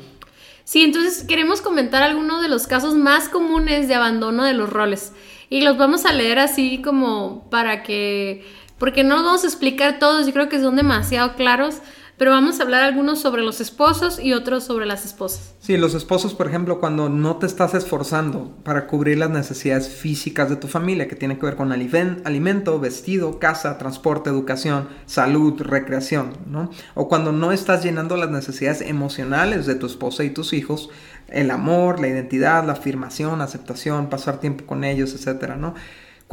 Sí, 0.64 0.84
entonces 0.84 1.24
queremos 1.24 1.60
comentar 1.60 2.02
algunos 2.02 2.40
de 2.40 2.48
los 2.48 2.66
casos 2.66 2.94
más 2.94 3.28
comunes 3.28 3.88
de 3.88 3.94
abandono 3.94 4.44
de 4.44 4.54
los 4.54 4.70
roles 4.70 5.12
y 5.50 5.60
los 5.60 5.76
vamos 5.76 6.06
a 6.06 6.14
leer 6.14 6.38
así 6.38 6.80
como 6.82 7.48
para 7.50 7.82
que 7.82 8.63
porque 8.78 9.04
no 9.04 9.16
vamos 9.16 9.44
a 9.44 9.46
explicar 9.46 9.98
todos, 9.98 10.26
yo 10.26 10.32
creo 10.32 10.48
que 10.48 10.60
son 10.60 10.76
demasiado 10.76 11.34
claros, 11.36 11.80
pero 12.16 12.30
vamos 12.30 12.60
a 12.60 12.62
hablar 12.62 12.84
algunos 12.84 13.20
sobre 13.20 13.42
los 13.42 13.60
esposos 13.60 14.20
y 14.20 14.34
otros 14.34 14.62
sobre 14.62 14.86
las 14.86 15.04
esposas. 15.04 15.54
Sí, 15.58 15.76
los 15.76 15.94
esposos, 15.94 16.32
por 16.32 16.46
ejemplo, 16.46 16.78
cuando 16.78 17.08
no 17.08 17.38
te 17.38 17.46
estás 17.46 17.74
esforzando 17.74 18.56
para 18.62 18.86
cubrir 18.86 19.18
las 19.18 19.30
necesidades 19.30 19.88
físicas 19.88 20.48
de 20.48 20.54
tu 20.54 20.68
familia, 20.68 21.08
que 21.08 21.16
tiene 21.16 21.38
que 21.38 21.46
ver 21.46 21.56
con 21.56 21.72
alimento, 21.72 22.78
vestido, 22.78 23.40
casa, 23.40 23.78
transporte, 23.78 24.30
educación, 24.30 24.88
salud, 25.06 25.60
recreación, 25.60 26.36
¿no? 26.46 26.70
O 26.94 27.08
cuando 27.08 27.32
no 27.32 27.50
estás 27.50 27.82
llenando 27.82 28.16
las 28.16 28.30
necesidades 28.30 28.80
emocionales 28.82 29.66
de 29.66 29.74
tu 29.74 29.86
esposa 29.86 30.22
y 30.22 30.30
tus 30.30 30.52
hijos, 30.52 30.90
el 31.28 31.50
amor, 31.50 32.00
la 32.00 32.08
identidad, 32.08 32.64
la 32.64 32.74
afirmación, 32.74 33.40
aceptación, 33.40 34.08
pasar 34.08 34.38
tiempo 34.38 34.66
con 34.66 34.84
ellos, 34.84 35.14
etcétera, 35.14 35.56
¿no? 35.56 35.74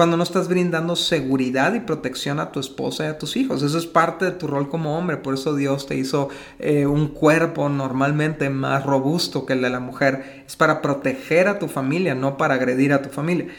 Cuando 0.02 0.18
no 0.18 0.24
estás 0.24 0.48
brindando 0.48 0.96
seguridad 0.96 1.76
y 1.76 1.80
protección 1.80 2.40
a 2.40 2.52
tu 2.52 2.60
esposa 2.60 3.04
y 3.04 3.08
a 3.10 3.20
tus 3.20 3.38
hijos. 3.38 3.62
Eso 3.62 3.78
es 3.78 3.86
parte 3.86 4.26
de 4.26 4.32
tu 4.32 4.48
rol 4.48 4.68
como 4.68 4.98
hombre, 4.98 5.18
por 5.18 5.36
eso 5.36 5.54
Dios 5.54 5.86
te 5.86 5.96
hizo 5.96 6.30
eh, 6.58 6.88
un 6.88 7.10
cuerpo 7.10 7.70
normalmente 7.70 8.50
más 8.50 8.84
robusto 8.84 9.46
que 9.46 9.54
el 9.54 9.62
de 9.62 9.70
la 9.70 9.80
mujer. 9.80 10.44
Es 10.48 10.56
para 10.56 10.82
proteger 10.82 11.48
a 11.48 11.60
tu 11.60 11.68
familia, 11.68 12.16
no 12.16 12.36
para 12.36 12.56
agredir 12.56 12.94
a 12.94 13.04
tu 13.04 13.10
familia. 13.10 13.50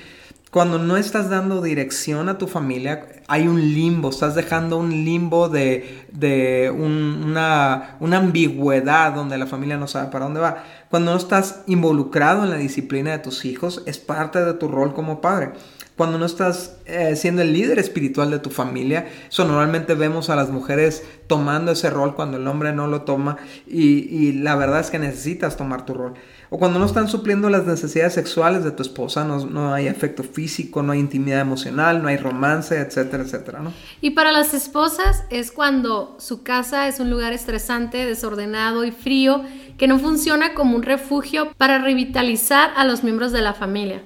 Cuando 0.53 0.79
no 0.79 0.99
estás 0.99 1.31
dando 1.31 1.63
dirección 1.63 2.29
a 2.29 2.37
tu 2.37 2.47
familia, 2.47 3.07
hay 3.27 3.49
un 3.49 3.59
limbo, 3.59 4.11
estás 4.11 4.35
dejando 4.35 4.77
un 4.77 4.91
limbo 4.91 5.49
de, 5.49 6.71
una, 6.77 7.97
una 8.01 8.19
ambigüedad 8.19 9.15
donde 9.15 9.39
la 9.39 9.47
familia 9.47 9.79
no 9.79 9.89
sabe 9.89 10.11
para 10.11 10.27
dónde 10.27 10.41
va. 10.41 10.63
Cuando 10.91 11.13
no 11.13 11.17
estás 11.17 11.63
involucrado 11.67 12.45
en 12.45 12.51
la 12.51 12.57
disciplina 12.57 13.13
de 13.13 13.21
tus 13.21 13.47
hijos, 13.47 13.83
es 13.87 13.97
parte 13.97 14.45
de 14.45 14.53
tu 14.53 14.69
rol 14.69 14.93
como 14.93 15.23
padre 15.23 15.53
cuando 15.97 16.19
no 16.19 16.25
estás 16.25 16.79
eh, 16.87 17.17
siendo 17.17 17.43
el 17.43 17.53
líder 17.53 17.79
espiritual 17.79 18.31
de 18.31 18.39
tu 18.39 18.51
familia. 18.51 19.07
Eso 19.29 19.45
normalmente 19.45 19.95
vemos 19.95 20.31
a 20.31 20.37
las 20.37 20.51
mujeres 20.51 21.05
tomando 21.27 21.73
ese 21.73 21.91
rol 21.91 22.15
cuando 22.15 22.39
el 22.39 22.47
hombre 22.49 22.73
no 22.73 22.87
lo 22.87 23.03
toma 23.03 23.37
y, 23.67 24.33
la 24.33 24.57
verdad 24.57 24.81
es 24.81 24.91
que 24.91 24.99
necesitas 24.99 25.57
tomar 25.57 25.85
tu 25.85 25.95
rol. 25.95 26.15
O 26.55 26.59
cuando 26.59 26.79
no 26.79 26.85
están 26.85 27.09
supliendo 27.09 27.49
las 27.49 27.65
necesidades 27.65 28.13
sexuales 28.13 28.63
de 28.63 28.73
tu 28.73 28.83
esposa, 28.83 29.25
no, 29.25 29.73
hay 29.73 29.89
afecto 29.89 30.23
físico, 30.23 30.83
no 30.83 30.93
hay 30.93 30.99
intimidad 30.99 31.41
emocional, 31.41 32.03
no 32.03 32.09
hay 32.09 32.19
romance, 32.19 32.79
etcétera, 32.79 33.23
etcétera, 33.23 33.61
¿no? 33.61 33.73
Y 34.03 34.11
para 34.11 34.33
las 34.33 34.53
esposas 34.53 35.25
es 35.31 35.51
cuando 35.51 36.15
su 36.19 36.43
casa 36.43 36.89
es 36.89 37.01
un 37.01 37.09
lugar 37.09 37.33
estresante, 37.33 38.05
desordenado 38.05 38.85
y 38.85 38.91
frío, 38.91 39.41
que 39.79 39.89
no 39.89 39.99
funciona 39.99 40.53
como 40.53 40.77
un 40.77 40.83
refugio 40.83 41.51
para 41.57 41.79
revitalizar 41.79 42.71
a 42.77 42.85
los 42.85 43.03
miembros 43.03 43.33
de 43.33 43.41
la 43.41 43.55
familia. 43.55 44.03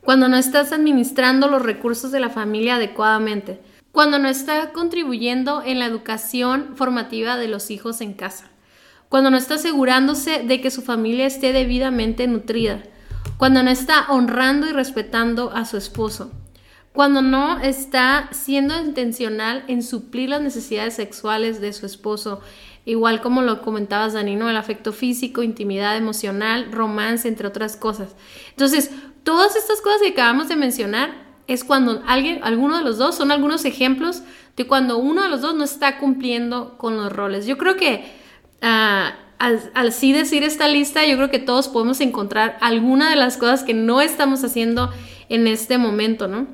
Cuando 0.00 0.28
no 0.28 0.36
estás 0.36 0.70
administrando 0.70 1.48
los 1.48 1.62
recursos 1.62 2.12
de 2.12 2.20
la 2.20 2.30
familia 2.30 2.76
adecuadamente, 2.76 3.58
cuando 3.90 4.20
no 4.20 4.28
estás 4.28 4.68
contribuyendo 4.68 5.64
en 5.66 5.80
la 5.80 5.86
educación 5.86 6.76
formativa 6.76 7.36
de 7.36 7.48
los 7.48 7.72
hijos 7.72 8.00
en 8.02 8.12
casa, 8.12 8.52
cuando 9.08 9.30
no 9.30 9.36
está 9.36 9.54
asegurándose 9.54 10.42
de 10.42 10.60
que 10.60 10.70
su 10.70 10.82
familia 10.82 11.26
esté 11.26 11.52
debidamente 11.52 12.26
nutrida, 12.26 12.82
cuando 13.36 13.62
no 13.62 13.70
está 13.70 14.06
honrando 14.08 14.68
y 14.68 14.72
respetando 14.72 15.50
a 15.52 15.64
su 15.64 15.76
esposo, 15.76 16.32
cuando 16.92 17.22
no 17.22 17.60
está 17.60 18.28
siendo 18.32 18.78
intencional 18.80 19.64
en 19.68 19.82
suplir 19.82 20.30
las 20.30 20.40
necesidades 20.40 20.94
sexuales 20.94 21.60
de 21.60 21.72
su 21.72 21.86
esposo, 21.86 22.40
igual 22.84 23.20
como 23.20 23.42
lo 23.42 23.62
comentabas, 23.62 24.14
Dani, 24.14 24.34
¿no? 24.34 24.50
El 24.50 24.56
afecto 24.56 24.92
físico, 24.92 25.42
intimidad 25.42 25.96
emocional, 25.96 26.72
romance, 26.72 27.28
entre 27.28 27.46
otras 27.46 27.76
cosas. 27.76 28.16
Entonces, 28.50 28.90
todas 29.22 29.54
estas 29.54 29.80
cosas 29.80 30.00
que 30.02 30.08
acabamos 30.08 30.48
de 30.48 30.56
mencionar 30.56 31.28
es 31.46 31.64
cuando 31.64 32.02
alguien, 32.06 32.40
alguno 32.42 32.76
de 32.78 32.84
los 32.84 32.98
dos, 32.98 33.14
son 33.14 33.30
algunos 33.30 33.64
ejemplos 33.64 34.22
de 34.56 34.66
cuando 34.66 34.98
uno 34.98 35.22
de 35.22 35.28
los 35.28 35.40
dos 35.40 35.54
no 35.54 35.64
está 35.64 35.98
cumpliendo 35.98 36.76
con 36.78 36.96
los 36.96 37.12
roles. 37.12 37.46
Yo 37.46 37.56
creo 37.58 37.76
que 37.76 38.17
ah, 38.62 39.14
al, 39.38 39.92
sí 39.92 40.12
decir 40.12 40.42
esta 40.42 40.68
lista, 40.68 41.06
yo 41.06 41.16
creo 41.16 41.30
que 41.30 41.38
todos 41.38 41.68
podemos 41.68 42.00
encontrar 42.00 42.58
alguna 42.60 43.10
de 43.10 43.16
las 43.16 43.36
cosas 43.36 43.62
que 43.62 43.74
no 43.74 44.00
estamos 44.00 44.42
haciendo 44.44 44.90
en 45.28 45.46
este 45.46 45.78
momento, 45.78 46.28
¿no? 46.28 46.46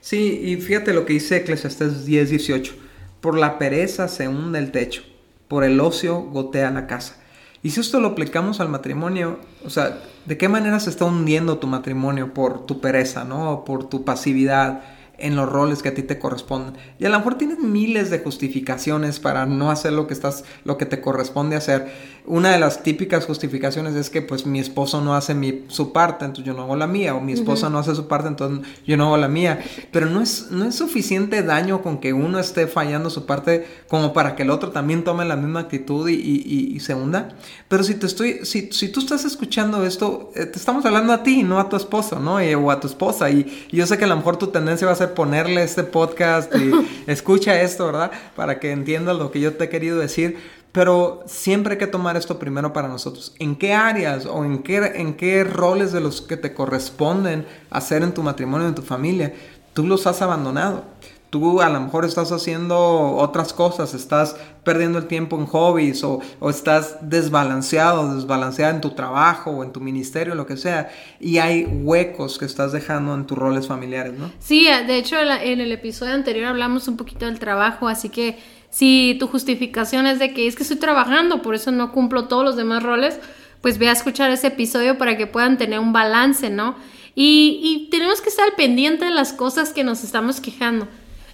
Sí, 0.00 0.40
y 0.44 0.56
fíjate 0.56 0.92
lo 0.92 1.04
que 1.04 1.14
dice 1.14 1.36
Eclesiastes 1.36 2.04
10, 2.04 2.30
18. 2.30 2.74
Por 3.20 3.38
la 3.38 3.58
pereza 3.58 4.08
se 4.08 4.28
hunde 4.28 4.58
el 4.58 4.70
techo, 4.70 5.02
por 5.48 5.64
el 5.64 5.80
ocio 5.80 6.20
gotea 6.20 6.70
la 6.70 6.86
casa. 6.86 7.16
Y 7.62 7.70
si 7.70 7.80
esto 7.80 7.98
lo 8.00 8.08
aplicamos 8.08 8.60
al 8.60 8.68
matrimonio, 8.68 9.40
o 9.64 9.70
sea, 9.70 10.00
¿de 10.24 10.38
qué 10.38 10.48
manera 10.48 10.78
se 10.78 10.90
está 10.90 11.04
hundiendo 11.04 11.58
tu 11.58 11.66
matrimonio 11.66 12.32
por 12.32 12.66
tu 12.66 12.80
pereza, 12.80 13.24
¿no? 13.24 13.64
Por 13.64 13.88
tu 13.88 14.04
pasividad, 14.04 14.82
en 15.18 15.36
los 15.36 15.48
roles 15.48 15.82
que 15.82 15.90
a 15.90 15.94
ti 15.94 16.02
te 16.02 16.18
corresponden. 16.18 16.74
Y 16.98 17.04
a 17.04 17.08
lo 17.08 17.18
mejor 17.18 17.38
tienes 17.38 17.58
miles 17.58 18.10
de 18.10 18.18
justificaciones 18.18 19.20
para 19.20 19.46
no 19.46 19.70
hacer 19.70 19.92
lo 19.92 20.06
que 20.06 20.14
estás, 20.14 20.44
lo 20.64 20.76
que 20.76 20.86
te 20.86 21.00
corresponde 21.00 21.56
hacer. 21.56 21.90
Una 22.26 22.50
de 22.50 22.58
las 22.58 22.82
típicas 22.82 23.24
justificaciones 23.24 23.94
es 23.94 24.10
que 24.10 24.20
pues 24.20 24.46
mi 24.46 24.58
esposo 24.58 25.00
no 25.00 25.14
hace 25.14 25.34
mi, 25.34 25.64
su 25.68 25.92
parte, 25.92 26.24
entonces 26.24 26.44
yo 26.44 26.54
no 26.54 26.62
hago 26.64 26.76
la 26.76 26.86
mía, 26.86 27.14
o 27.14 27.20
mi 27.20 27.32
esposa 27.32 27.70
no 27.70 27.78
hace 27.78 27.94
su 27.94 28.08
parte, 28.08 28.28
entonces 28.28 28.66
yo 28.84 28.96
no 28.96 29.06
hago 29.06 29.16
la 29.16 29.28
mía. 29.28 29.60
Pero 29.92 30.06
no 30.06 30.20
es, 30.20 30.50
no 30.50 30.64
es 30.64 30.74
suficiente 30.74 31.42
daño 31.42 31.82
con 31.82 31.98
que 31.98 32.12
uno 32.12 32.38
esté 32.38 32.66
fallando 32.66 33.10
su 33.10 33.26
parte 33.26 33.66
como 33.88 34.12
para 34.12 34.34
que 34.34 34.42
el 34.42 34.50
otro 34.50 34.70
también 34.70 35.04
tome 35.04 35.24
la 35.24 35.36
misma 35.36 35.60
actitud 35.60 36.08
y, 36.08 36.14
y, 36.14 36.80
se 36.80 36.94
hunda. 36.94 37.28
Pero 37.68 37.84
si 37.84 37.94
te 37.94 38.06
estoy, 38.06 38.44
si, 38.44 38.70
si 38.72 38.88
tú 38.88 39.00
estás 39.00 39.24
escuchando 39.24 39.84
esto, 39.84 40.30
eh, 40.34 40.46
te 40.46 40.58
estamos 40.58 40.84
hablando 40.84 41.12
a 41.12 41.22
ti, 41.22 41.42
no 41.42 41.58
a 41.58 41.68
tu 41.68 41.76
esposo, 41.76 42.18
¿no? 42.18 42.36
o 42.36 42.70
a 42.70 42.80
tu 42.80 42.86
esposa. 42.86 43.30
Y, 43.30 43.66
y 43.70 43.76
yo 43.76 43.86
sé 43.86 43.98
que 43.98 44.04
a 44.04 44.08
lo 44.08 44.16
mejor 44.16 44.36
tu 44.36 44.48
tendencia 44.48 44.86
va 44.86 44.92
a 44.92 44.96
ser 44.96 45.14
ponerle 45.14 45.62
este 45.62 45.84
podcast 45.84 46.54
y 46.54 46.70
escucha 47.10 47.60
esto, 47.60 47.86
¿verdad? 47.86 48.10
Para 48.34 48.58
que 48.58 48.72
entiendas 48.72 49.16
lo 49.16 49.30
que 49.30 49.40
yo 49.40 49.54
te 49.54 49.64
he 49.64 49.68
querido 49.68 49.98
decir. 49.98 50.36
Pero 50.76 51.22
siempre 51.24 51.72
hay 51.72 51.78
que 51.78 51.86
tomar 51.86 52.18
esto 52.18 52.38
primero 52.38 52.74
para 52.74 52.86
nosotros. 52.86 53.34
¿En 53.38 53.56
qué 53.56 53.72
áreas 53.72 54.26
o 54.26 54.44
en 54.44 54.62
qué, 54.62 54.76
en 54.96 55.14
qué 55.14 55.42
roles 55.42 55.90
de 55.90 56.02
los 56.02 56.20
que 56.20 56.36
te 56.36 56.52
corresponden 56.52 57.46
hacer 57.70 58.02
en 58.02 58.12
tu 58.12 58.22
matrimonio, 58.22 58.68
en 58.68 58.74
tu 58.74 58.82
familia, 58.82 59.32
tú 59.72 59.86
los 59.86 60.06
has 60.06 60.20
abandonado? 60.20 60.84
Tú 61.30 61.60
a 61.60 61.68
lo 61.68 61.80
mejor 61.80 62.04
estás 62.04 62.30
haciendo 62.30 62.78
otras 63.16 63.52
cosas, 63.52 63.94
estás 63.94 64.36
perdiendo 64.62 64.98
el 64.98 65.06
tiempo 65.06 65.36
en 65.38 65.46
hobbies 65.46 66.02
o, 66.04 66.20
estás 66.48 66.98
desbalanceado, 67.00 68.14
desbalanceada 68.14 68.72
en 68.72 68.80
tu 68.80 68.90
trabajo 68.90 69.50
o 69.50 69.64
en 69.64 69.72
tu 69.72 69.80
ministerio, 69.80 70.34
lo 70.34 70.46
que 70.46 70.56
sea, 70.56 70.90
y 71.20 71.38
hay 71.38 71.64
huecos 71.64 72.38
que 72.38 72.44
estás 72.44 72.72
dejando 72.72 73.14
en 73.14 73.26
tus 73.26 73.36
roles 73.36 73.66
familiares, 73.66 74.14
¿no? 74.18 74.30
Sí, 74.38 74.66
de 74.66 74.96
hecho 74.98 75.16
en 75.18 75.60
el 75.60 75.72
episodio 75.72 76.14
anterior 76.14 76.46
hablamos 76.46 76.88
un 76.88 76.96
poquito 76.96 77.26
del 77.26 77.38
trabajo, 77.38 77.88
así 77.88 78.08
que 78.08 78.38
si 78.70 79.16
tu 79.18 79.26
justificación 79.26 80.06
es 80.06 80.18
de 80.18 80.32
que 80.32 80.46
es 80.46 80.56
que 80.56 80.62
estoy 80.62 80.78
trabajando, 80.78 81.42
por 81.42 81.54
eso 81.54 81.70
no 81.72 81.92
cumplo 81.92 82.28
todos 82.28 82.44
los 82.44 82.56
demás 82.56 82.82
roles, 82.82 83.18
pues 83.60 83.78
ve 83.78 83.88
a 83.88 83.92
escuchar 83.92 84.30
ese 84.30 84.48
episodio 84.48 84.98
para 84.98 85.16
que 85.16 85.26
puedan 85.26 85.58
tener 85.58 85.78
un 85.78 85.92
balance, 85.92 86.50
¿no? 86.50 86.76
Y, 87.14 87.60
y 87.62 87.90
tenemos 87.90 88.20
que 88.20 88.28
estar 88.28 88.54
pendientes 88.56 89.08
de 89.08 89.14
las 89.14 89.32
cosas 89.32 89.72
que 89.72 89.82
nos 89.82 90.04
estamos 90.04 90.40
quejando. 90.40 90.86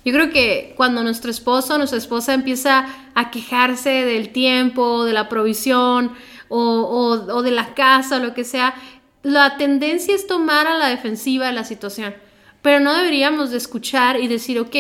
Yo 0.05 0.13
creo 0.13 0.31
que 0.31 0.75
cuando 0.77 1.03
nuestro 1.03 1.31
esposo 1.31 1.75
o 1.75 1.79
nuestra 1.79 1.99
esposa 1.99 2.35
empieza 2.35 2.87
a 3.15 3.31
quejarse 3.31 3.91
del 3.91 4.31
tiempo, 4.31 5.05
de 5.05 5.13
la 5.13 5.29
provisión 5.29 6.13
o, 6.49 7.43
de 7.43 7.51
la 7.51 7.75
casa 7.75 8.17
o 8.17 8.21
lo 8.21 8.35
que 8.35 8.45
sea, 8.45 8.75
la 9.23 9.57
tendencia 9.57 10.15
es 10.15 10.27
tomar 10.27 10.67
a 10.67 10.77
la 10.77 10.89
defensiva 10.89 11.53
la 11.53 11.65
situación. 11.65 12.15
Pero 12.63 12.81
no 12.81 12.95
deberíamos 12.95 13.51
de 13.51 13.59
escuchar 13.59 14.21
y 14.21 14.27
decir, 14.27 14.59
ok, 14.59 14.77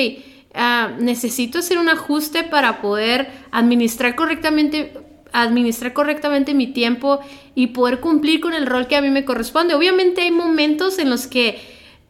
ah, 0.55 0.91
necesito 0.99 1.61
hacer 1.61 1.79
un 1.79 1.89
ajuste 1.89 2.43
para 2.43 2.81
poder 2.81 3.31
administrar 3.53 4.17
correctamente 4.17 4.93
administrar 5.35 5.95
correctamente 5.95 6.53
mi 6.53 6.67
tiempo 6.67 7.21
y 7.55 7.69
poder 7.69 8.01
cumplir 8.01 8.41
con 8.41 8.53
el 8.53 8.67
rol 8.67 8.87
que 8.87 8.97
a 8.97 9.01
mí 9.01 9.09
me 9.09 9.25
corresponde. 9.25 9.75
Obviamente 9.75 10.21
hay 10.21 10.31
momentos 10.31 10.99
en 10.99 11.09
los 11.09 11.27
que 11.27 11.59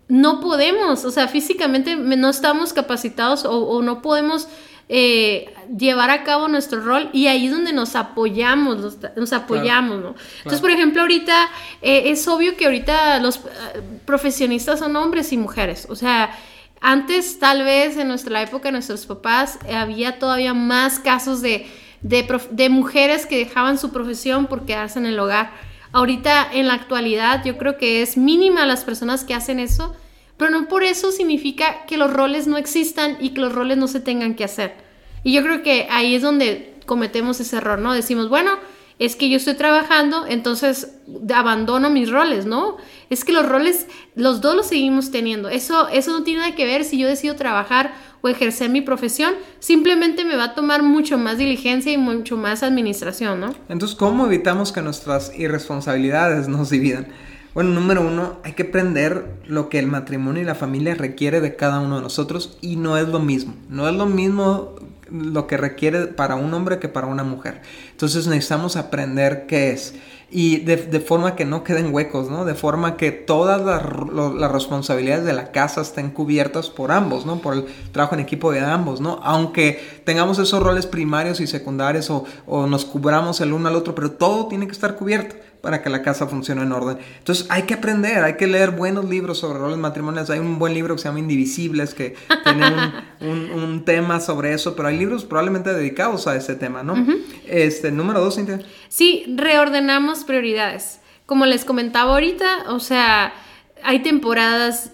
no 0.09 0.41
podemos, 0.41 1.05
o 1.05 1.11
sea, 1.11 1.29
físicamente 1.29 1.97
no 1.97 2.29
estamos 2.29 2.73
capacitados 2.73 3.45
o, 3.47 3.83
no 3.83 4.03
podemos 4.03 4.49
eh, 4.89 5.55
llevar 5.75 6.11
a 6.11 6.23
cabo 6.25 6.49
nuestro 6.49 6.83
rol 6.83 7.09
y 7.13 7.29
ahí 7.29 7.47
es 7.47 7.53
donde 7.53 7.73
nos 7.73 7.97
apoyamos, 7.97 8.99
nos, 9.17 9.33
apoyamos, 9.33 10.03
¿no? 10.03 10.15
Entonces, 10.39 10.61
por 10.61 10.71
ejemplo, 10.71 11.03
ahorita 11.03 11.49
eh, 11.81 12.11
es 12.11 12.27
obvio 12.29 12.57
que 12.57 12.67
ahorita 12.67 13.21
los 13.21 13.37
eh, 13.37 13.41
profesionistas 14.05 14.81
son 14.81 14.97
hombres 14.97 15.33
y 15.33 15.39
mujeres, 15.39 15.87
o 15.89 15.97
sea, 15.97 16.37
antes 16.81 17.39
tal 17.39 17.63
vez 17.63 17.97
en 17.97 18.09
nuestra 18.09 18.43
época, 18.43 18.73
nuestros 18.73 19.07
papás, 19.07 19.59
había 19.73 20.19
todavía 20.19 20.53
más 20.53 20.99
casos 20.99 21.41
de, 21.41 21.69
de 22.03 22.69
mujeres 22.69 23.25
que 23.25 23.39
dejaban 23.39 23.79
su 23.79 23.93
profesión 23.93 24.47
por 24.47 24.67
quedarse 24.67 24.99
en 24.99 25.07
el 25.07 25.19
hogar. 25.19 25.72
Ahorita 25.93 26.49
en 26.53 26.67
la 26.67 26.75
actualidad 26.75 27.45
yo 27.45 27.59
creo 27.59 27.77
que 27.79 28.03
es 28.03 28.17
mínima 28.17 28.67
las 28.67 28.85
personas 28.85 29.25
que 29.25 29.35
hacen 29.35 29.61
eso 29.61 29.95
pero 30.43 30.51
no 30.51 30.67
por 30.67 30.83
eso 30.83 31.13
significa 31.13 31.85
que 31.87 31.97
los 31.97 32.13
roles 32.13 32.49
no 32.49 32.57
existan 32.57 33.17
y 33.21 33.31
que 33.31 33.41
los 33.41 33.53
roles 33.53 33.79
no 33.79 33.87
se 33.87 34.01
tengan 34.01 34.35
que 34.35 34.43
hacer. 34.43 34.75
Y 35.23 35.33
yo 35.33 35.43
creo 35.43 35.63
que 35.63 35.87
ahí 35.89 36.17
es 36.17 36.23
donde 36.23 36.75
cometemos 36.85 37.39
ese 37.39 37.59
error, 37.59 37.79
¿no? 37.79 37.93
Decimos, 37.93 38.29
bueno, 38.29 38.59
es 38.99 39.15
que 39.15 39.29
yo 39.29 39.37
estoy 39.37 39.55
trabajando, 39.55 40.27
entonces 40.27 40.99
abandono 41.33 41.91
mis 41.91 42.11
roles, 42.11 42.45
¿no? 42.45 42.77
Es 43.09 43.25
que 43.25 43.33
los 43.33 43.49
roles, 43.49 43.87
los 44.17 44.41
dos 44.41 44.57
los 44.57 44.67
seguimos 44.67 45.13
teniendo. 45.13 45.49
Eso, 45.49 45.89
eso 45.89 46.11
no 46.11 46.25
tiene 46.25 46.41
nada 46.41 46.57
que 46.57 46.67
ver 46.67 46.83
si 46.83 46.99
yo 46.99 47.07
decido 47.07 47.37
trabajar 47.37 47.95
o 48.23 48.29
ejercer 48.29 48.71
mi 48.71 48.81
profesión, 48.81 49.35
simplemente 49.59 50.25
me 50.25 50.37
va 50.37 50.45
a 50.45 50.55
tomar 50.55 50.83
mucho 50.83 51.19
más 51.19 51.39
diligencia 51.39 51.93
y 51.93 51.99
mucho 51.99 52.37
más 52.37 52.63
administración, 52.63 53.41
¿no? 53.41 53.55
Entonces, 53.69 53.97
¿cómo 53.97 54.27
evitamos 54.27 54.73
que 54.73 54.81
nuestras 54.81 55.37
irresponsabilidades 55.39 56.49
nos 56.49 56.71
dividan? 56.71 57.09
Bueno, 57.55 57.71
número 57.71 58.01
uno, 58.01 58.39
hay 58.45 58.53
que 58.53 58.63
aprender 58.63 59.27
lo 59.47 59.69
que 59.69 59.79
el 59.79 59.87
matrimonio 59.87 60.41
y 60.41 60.47
la 60.47 60.55
familia 60.55 60.95
requiere 60.95 61.43
de 61.43 61.55
cada 61.55 61.81
uno 61.81 61.97
de 61.97 62.03
nosotros 62.03 62.57
y 62.63 62.77
no 62.77 62.97
es 62.97 63.09
lo 63.09 63.19
mismo. 63.19 63.55
No 63.69 63.87
es 63.89 63.95
lo 63.95 64.07
mismo 64.07 64.77
lo 65.13 65.47
que 65.47 65.57
requiere 65.57 66.07
para 66.07 66.37
un 66.37 66.53
hombre 66.55 66.79
que 66.79 66.89
para 66.89 67.07
una 67.07 67.25
mujer. 67.25 67.61
Entonces 67.91 68.27
necesitamos 68.27 68.77
aprender 68.77 69.47
qué 69.47 69.71
es. 69.71 69.95
Y 70.35 70.61
de, 70.61 70.79
forma 71.01 71.37
que 71.37 71.45
no 71.45 71.63
queden 71.63 71.93
huecos, 71.93 72.31
¿no? 72.31 72.47
De 72.47 72.55
forma 72.55 72.97
que 72.97 73.13
todas 73.13 73.61
las, 73.61 73.83
responsabilidades 74.51 75.27
de 75.27 75.35
la 75.35 75.53
casa 75.53 75.83
estén 75.83 76.11
cubiertas 76.11 76.71
por 76.71 76.91
ambos, 76.91 77.27
¿no? 77.27 77.43
Por 77.43 77.53
el 77.53 77.67
trabajo 77.93 78.15
en 78.15 78.23
equipo 78.23 78.51
de 78.51 78.61
ambos, 78.61 79.03
¿no? 79.03 79.21
Aunque 79.23 80.01
tengamos 80.05 80.39
esos 80.39 80.63
roles 80.63 80.87
primarios 80.87 81.41
y 81.41 81.47
secundarios 81.47 82.09
o, 82.09 82.25
o 82.47 82.67
nos 82.67 82.87
cubramos 82.87 83.43
el 83.43 83.53
uno 83.53 83.69
al 83.69 83.77
otro, 83.77 83.95
pero 83.95 84.13
todo 84.13 84.47
tiene 84.47 84.67
que 84.67 84.73
estar 84.73 84.97
cubierto 84.97 85.37
para 85.63 85.81
que 85.81 85.89
la 85.89 86.03
casa 86.03 86.27
funcione 86.27 86.63
en 86.63 86.73
orden. 86.73 86.99
Entonces 87.19 87.47
hay 87.49 87.63
que 87.63 87.75
aprender, 87.75 88.25
hay 88.25 88.35
que 88.35 88.49
leer 88.49 88.73
buenos 88.73 89.09
libros 89.09 89.39
sobre 89.39 89.61
roles 89.61 89.79
matrimoniales. 89.79 90.29
Hay 90.29 90.41
un 90.41 90.59
buen 90.59 90.75
libro 90.75 90.97
que 90.97 91.03
se 91.03 91.09
llama 91.09 91.21
Indivisibles 91.21 91.95
que 91.95 92.17
tiene 92.45 92.67
un, 93.21 93.85
tema 93.85 94.21
sobre 94.21 94.53
eso, 94.53 94.77
pero 94.77 94.89
hay 94.89 94.99
libros 94.99 95.25
probablemente 95.25 95.73
dedicados 95.73 96.27
a 96.27 96.37
ese 96.37 96.57
tema, 96.57 96.83
¿no? 96.83 96.95
Este, 97.47 97.91
número 97.91 98.21
dos, 98.21 98.37
Cintia. 98.37 98.61
Sí, 98.89 99.25
reordenamos 99.37 100.25
prioridades. 100.25 101.01
Como 101.27 101.47
les 101.47 101.65
comentaba 101.65 102.13
ahorita, 102.13 102.65
o 102.69 102.81
sea, 102.81 103.33
hay 103.83 104.01
temporadas 104.01 104.93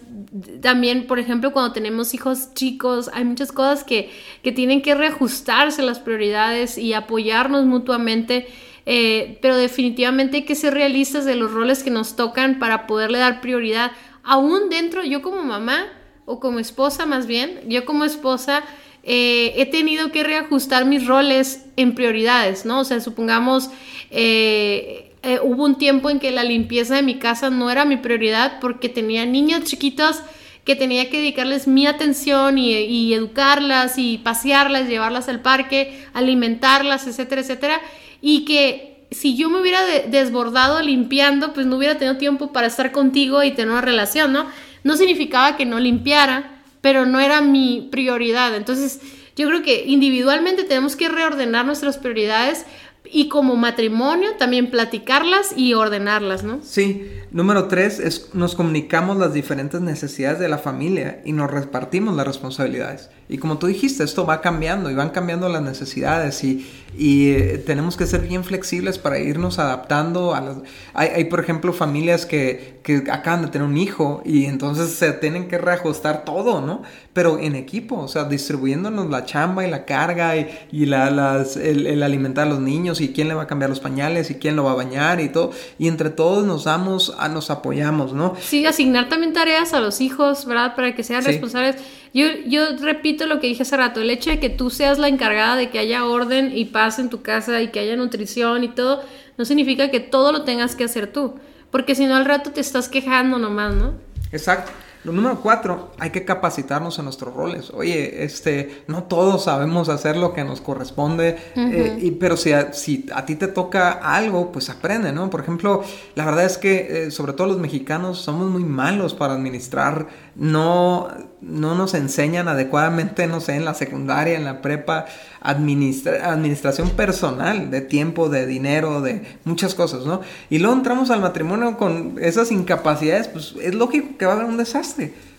también, 0.61 1.07
por 1.07 1.18
ejemplo, 1.18 1.52
cuando 1.52 1.72
tenemos 1.72 2.12
hijos 2.12 2.52
chicos, 2.54 3.11
hay 3.14 3.24
muchas 3.24 3.52
cosas 3.52 3.85
que, 3.85 4.11
que 4.42 4.52
tienen 4.52 4.83
que 4.83 4.94
reajustarse 4.94 5.83
las 5.83 5.98
prioridades 5.98 6.76
y 6.76 6.92
apoyarnos 6.92 7.64
mutuamente 7.64 8.46
eh, 8.90 9.38
pero 9.42 9.59
definitivamente 9.59 10.38
hay 10.38 10.44
que 10.44 10.55
ser 10.55 10.72
realistas 10.72 11.27
de 11.27 11.35
los 11.35 11.53
roles 11.53 11.83
que 11.83 11.90
nos 11.90 12.16
tocan 12.16 12.59
para 12.59 12.87
poderle 12.87 13.18
dar 13.18 13.42
prioridad. 13.42 13.92
Aún 14.22 14.70
dentro, 14.70 15.05
yo 15.05 15.20
como 15.20 15.42
mamá, 15.42 15.85
o 16.24 16.40
como 16.40 16.59
esposa 16.59 17.05
más 17.05 17.27
bien, 17.27 17.61
yo 17.66 17.85
como 17.85 18.07
esposa 18.07 18.64
eh, 19.03 19.53
he 19.57 19.66
tenido 19.66 20.11
que 20.11 20.24
reajustar 20.24 20.87
mis 20.87 21.07
roles 21.07 21.66
en 21.77 21.94
prioridades, 21.94 22.64
¿no? 22.64 22.81
O 22.81 22.85
sea, 22.85 23.01
supongamos, 23.01 23.68
eh, 24.11 25.12
hubo 25.42 25.66
un 25.66 25.77
tiempo 25.77 26.09
en 26.09 26.18
que 26.18 26.31
la 26.31 26.42
limpieza 26.42 26.94
de 26.94 27.03
mi 27.03 27.18
casa 27.18 27.51
no 27.51 27.70
era 27.70 27.85
mi 27.85 27.98
prioridad 27.98 28.59
porque 28.59 28.88
tenía 28.88 29.27
niños 29.27 29.64
chiquitos 29.64 30.22
que 30.64 30.77
tenía 30.77 31.11
que 31.11 31.18
dedicarles 31.18 31.68
mi 31.68 31.87
atención 31.87 32.57
y, 32.57 32.72
y 32.72 33.12
educarlas 33.12 33.98
y 33.98 34.16
pasearlas, 34.16 34.88
llevarlas 34.88 35.29
al 35.29 35.42
parque, 35.42 36.07
alimentarlas, 36.14 37.07
etcétera, 37.07 37.42
etcétera 37.42 37.83
y 38.20 38.44
que 38.44 39.07
si 39.11 39.37
yo 39.37 39.48
me 39.48 39.61
hubiera 39.61 39.85
desbordado 40.09 40.83
limpiando, 40.83 41.54
pues 41.54 41.66
no 41.66 41.76
hubiera 41.76 41.96
tenido 41.96 42.16
tiempo 42.16 42.52
para 42.52 42.66
estar 42.66 42.92
contigo 42.92 43.42
y 43.42 43.52
tener 43.52 43.70
una 43.70 43.81
relación, 43.81 44.33
¿no? 44.33 44.46
No 44.85 44.96
significaba 44.96 45.57
que 45.57 45.64
no 45.64 45.81
limpiara, 45.81 46.62
pero 46.81 47.07
no 47.07 47.18
era 47.20 47.40
mi 47.40 47.88
prioridad. 47.90 48.54
Entonces, 48.54 49.00
yo 49.35 49.48
creo 49.48 49.62
que 49.62 49.85
individualmente 49.87 50.64
tenemos 50.64 50.96
que 50.96 51.09
reordenar 51.09 51.64
nuestras 51.64 51.96
prioridades 51.96 52.66
y 53.11 53.28
como 53.28 53.57
matrimonio 53.57 54.33
también 54.38 54.70
platicarlas 54.70 55.57
y 55.57 55.74
ordenarlas, 55.74 56.44
¿no? 56.44 56.61
Sí. 56.62 57.11
Número 57.31 57.68
tres 57.68 58.00
es 58.00 58.35
nos 58.35 58.54
comunicamos 58.54 59.16
las 59.16 59.33
diferentes 59.33 59.81
necesidades 59.81 60.38
de 60.38 60.48
la 60.48 60.59
familia 60.59 61.22
y 61.24 61.33
nos 61.33 61.50
repartimos 61.50 62.14
las 62.16 62.26
responsabilidades. 62.26 63.11
Y 63.29 63.38
como 63.38 63.59
tú 63.59 63.67
dijiste, 63.67 64.05
esto 64.05 64.25
va 64.27 64.41
cambiando 64.41 64.91
y 64.91 64.95
van 64.95 65.11
cambiando 65.11 65.49
las 65.49 65.62
necesidades 65.62 66.43
y, 66.45 66.67
y 66.97 67.31
eh, 67.31 67.62
tenemos 67.64 67.97
que 67.97 68.07
ser 68.07 68.23
bien 68.23 68.43
flexibles 68.43 68.99
para 68.99 69.19
irnos 69.19 69.59
adaptando 69.59 70.35
a 70.35 70.41
las... 70.41 70.57
Hay, 70.95 71.09
hay, 71.09 71.25
por 71.25 71.41
ejemplo, 71.41 71.73
familias 71.73 72.27
que, 72.27 72.81
que 72.83 73.05
acaban 73.11 73.43
de 73.43 73.49
tener 73.49 73.69
un 73.69 73.77
hijo 73.77 74.23
y 74.25 74.47
entonces 74.47 74.91
se 74.91 75.12
tienen 75.12 75.47
que 75.47 75.59
reajustar 75.59 76.25
todo, 76.25 76.61
¿no? 76.61 76.83
Pero 77.12 77.38
en 77.38 77.55
equipo, 77.55 77.97
o 77.97 78.09
sea, 78.09 78.25
distribuyéndonos 78.25 79.11
la 79.11 79.25
chamba 79.25 79.67
y 79.67 79.71
la 79.71 79.85
carga 79.85 80.37
y, 80.37 80.49
y 80.73 80.87
la, 80.87 81.11
las, 81.11 81.57
el, 81.57 81.87
el 81.87 82.03
alimentar 82.03 82.47
a 82.47 82.51
los 82.51 82.61
niños 82.61 83.01
y 83.01 83.12
quién 83.12 83.29
le 83.29 83.35
va 83.35 83.43
a 83.43 83.47
cambiar 83.47 83.69
los 83.69 83.81
pañales 83.81 84.31
y 84.31 84.37
quién 84.37 84.57
lo 84.57 84.64
va 84.64 84.73
a 84.73 84.77
bañar 84.77 85.21
y 85.21 85.29
todo. 85.29 85.51
Y 85.79 85.88
entre 85.88 86.11
todos 86.11 86.47
nos 86.47 86.64
damos 86.64 87.14
nos 87.29 87.51
apoyamos, 87.51 88.12
¿no? 88.12 88.35
Sí, 88.41 88.64
asignar 88.67 89.09
también 89.09 89.33
tareas 89.33 89.75
a 89.75 89.81
los 89.81 90.01
hijos, 90.01 90.47
¿verdad? 90.47 90.75
Para 90.75 90.95
que 90.95 91.03
sean 91.03 91.25
responsables. 91.25 91.77
Yo, 92.14 92.27
yo 92.47 92.77
repito 92.77 93.27
lo 93.27 93.40
que 93.40 93.49
dije 93.49 93.62
hace 93.62 93.77
rato, 93.77 94.01
el 94.01 94.11
hecho 94.11 94.31
de 94.31 94.40
que 94.40 94.51
tú 94.51 94.71
seas 94.71 94.99
la 94.99 95.09
encargada 95.09 95.57
de 95.57 95.71
que 95.71 95.79
haya 95.79 96.05
orden 96.05 96.57
y 96.57 96.66
paz 96.66 96.99
en 96.99 97.11
tu 97.11 97.23
casa 97.23 97.61
y 97.61 97.68
que 97.68 97.81
haya 97.81 97.97
nutrición 97.97 98.64
y 98.64 98.68
todo, 98.68 99.05
no 99.37 99.44
significa 99.44 99.90
que 99.90 100.01
todo 100.01 100.33
lo 100.33 100.44
tengas 100.44 100.75
que 100.75 100.85
hacer 100.85 101.12
tú, 101.12 101.35
porque 101.71 101.94
si 101.94 102.07
no 102.07 102.16
al 102.16 102.25
rato 102.25 102.51
te 102.51 102.61
estás 102.61 102.88
quejando 102.88 103.38
nomás, 103.38 103.75
¿no? 103.75 103.94
Exacto. 104.33 104.73
Lo 105.09 105.14
número 105.14 105.40
cuatro, 105.40 105.90
hay 105.99 106.11
que 106.11 106.27
capacitarnos 106.27 106.99
en 106.99 107.07
nuestros 107.07 107.33
roles. 107.35 107.71
Oye, 107.71 108.25
este, 108.25 108.83
no 108.88 109.05
todos 109.05 109.44
sabemos 109.44 109.88
hacer 109.88 110.18
lo 110.18 110.35
que 110.35 110.44
nos 110.44 110.61
corresponde, 110.61 111.38
eh, 111.57 111.99
y, 111.99 112.11
pero 112.11 112.37
si 112.37 112.53
a, 112.53 112.75
si 112.75 113.07
a 113.14 113.25
ti 113.25 113.35
te 113.35 113.49
toca 113.49 113.92
algo, 113.92 114.53
pues 114.53 114.68
aprende, 114.68 115.12
¿no? 115.12 115.31
Por 115.31 115.40
ejemplo, 115.40 115.83
la 116.14 116.27
verdad 116.27 116.44
es 116.44 116.59
que, 116.59 117.07
eh, 117.07 117.11
sobre 117.11 117.33
todo 117.33 117.47
los 117.47 117.59
mexicanos, 117.59 118.18
somos 118.18 118.51
muy 118.51 118.64
malos 118.64 119.14
para 119.14 119.33
administrar, 119.33 120.09
no, 120.35 121.09
no 121.40 121.75
nos 121.75 121.94
enseñan 121.94 122.47
adecuadamente, 122.49 123.27
no 123.27 123.40
sé, 123.40 123.57
en 123.57 123.64
la 123.64 123.73
secundaria, 123.73 124.37
en 124.37 124.44
la 124.44 124.61
prepa, 124.61 125.07
administración 125.40 126.90
personal 126.90 127.71
de 127.71 127.81
tiempo, 127.81 128.29
de 128.29 128.47
dinero, 128.47 129.01
de 129.01 129.23
muchas 129.44 129.75
cosas, 129.75 130.05
¿no? 130.05 130.21
Y 130.51 130.59
luego 130.59 130.77
entramos 130.77 131.11
al 131.11 131.21
matrimonio 131.21 131.77
con 131.77 132.16
esas 132.21 132.51
incapacidades, 132.51 133.29
pues 133.29 133.55
es 133.62 133.75
lógico 133.75 134.18
que 134.18 134.27
va 134.27 134.33
a 134.33 134.35
haber 134.37 134.49
un 134.49 134.57
desastre. 134.57 134.97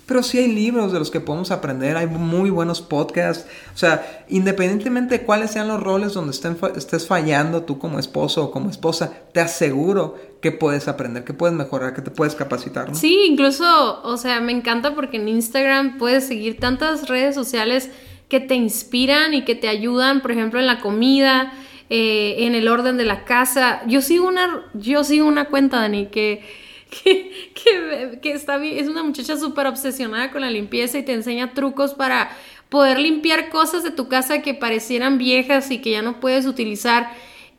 Pero 0.10 0.24
sí 0.24 0.40
hay 0.40 0.52
libros 0.52 0.92
de 0.92 0.98
los 0.98 1.12
que 1.12 1.20
podemos 1.20 1.52
aprender, 1.52 1.96
hay 1.96 2.08
muy 2.08 2.50
buenos 2.50 2.82
podcasts. 2.82 3.46
O 3.76 3.78
sea, 3.78 4.26
independientemente 4.28 5.20
de 5.20 5.24
cuáles 5.24 5.52
sean 5.52 5.68
los 5.68 5.80
roles 5.80 6.14
donde 6.14 6.32
estés 6.32 7.06
fallando 7.06 7.62
tú 7.62 7.78
como 7.78 8.00
esposo 8.00 8.46
o 8.46 8.52
como 8.52 8.72
esposa, 8.72 9.14
te 9.34 9.40
aseguro 9.40 10.18
que 10.42 10.52
puedes 10.52 10.88
aprender, 10.88 11.24
que 11.24 11.34
puedes 11.34 11.56
mejorar, 11.56 11.94
que 11.94 12.02
te 12.02 12.10
puedes 12.10 12.34
capacitar. 12.34 12.96
Sí, 12.96 13.26
incluso, 13.28 14.02
o 14.02 14.18
sea, 14.18 14.42
me 14.42 14.52
encanta 14.52 14.96
porque 14.96 15.18
en 15.18 15.28
Instagram 15.28 16.00
puedes 16.00 16.26
seguir 16.26 16.60
tantas 16.60 17.08
redes 17.08 17.36
sociales 17.36 17.92
que 18.30 18.40
te 18.40 18.56
inspiran 18.56 19.36
y 19.36 19.44
que 19.44 19.54
te 19.54 19.68
ayudan, 19.68 20.22
por 20.22 20.32
ejemplo, 20.32 20.60
en 20.60 20.66
la 20.66 20.80
comida, 20.80 21.54
eh, 21.92 22.36
en 22.40 22.56
el 22.56 22.68
orden 22.68 22.98
de 22.98 23.06
la 23.06 23.26
casa. 23.26 23.82
Yo 23.88 24.02
sigo 24.02 24.28
una, 24.28 24.66
yo 24.74 25.04
sigo 25.04 25.28
una 25.28 25.46
cuenta, 25.46 25.78
Dani, 25.78 26.08
que, 26.08 26.42
que, 26.90 27.52
que, 27.54 28.20
que 28.22 28.32
está, 28.32 28.64
es 28.64 28.88
una 28.88 29.04
muchacha 29.04 29.38
súper 29.38 29.68
obsesionada 29.68 30.32
con 30.32 30.42
la 30.42 30.50
limpieza 30.50 30.98
y 30.98 31.04
te 31.04 31.14
enseña 31.14 31.54
trucos 31.54 31.94
para 31.94 32.32
poder 32.70 33.00
limpiar 33.00 33.50
cosas 33.50 33.84
de 33.84 33.92
tu 33.92 34.08
casa 34.08 34.42
que 34.42 34.54
parecieran 34.54 35.18
viejas 35.18 35.72
y 35.72 35.80
que 35.80 35.92
ya 35.92 36.02
no 36.02 36.20
puedes 36.20 36.46
utilizar 36.46 37.12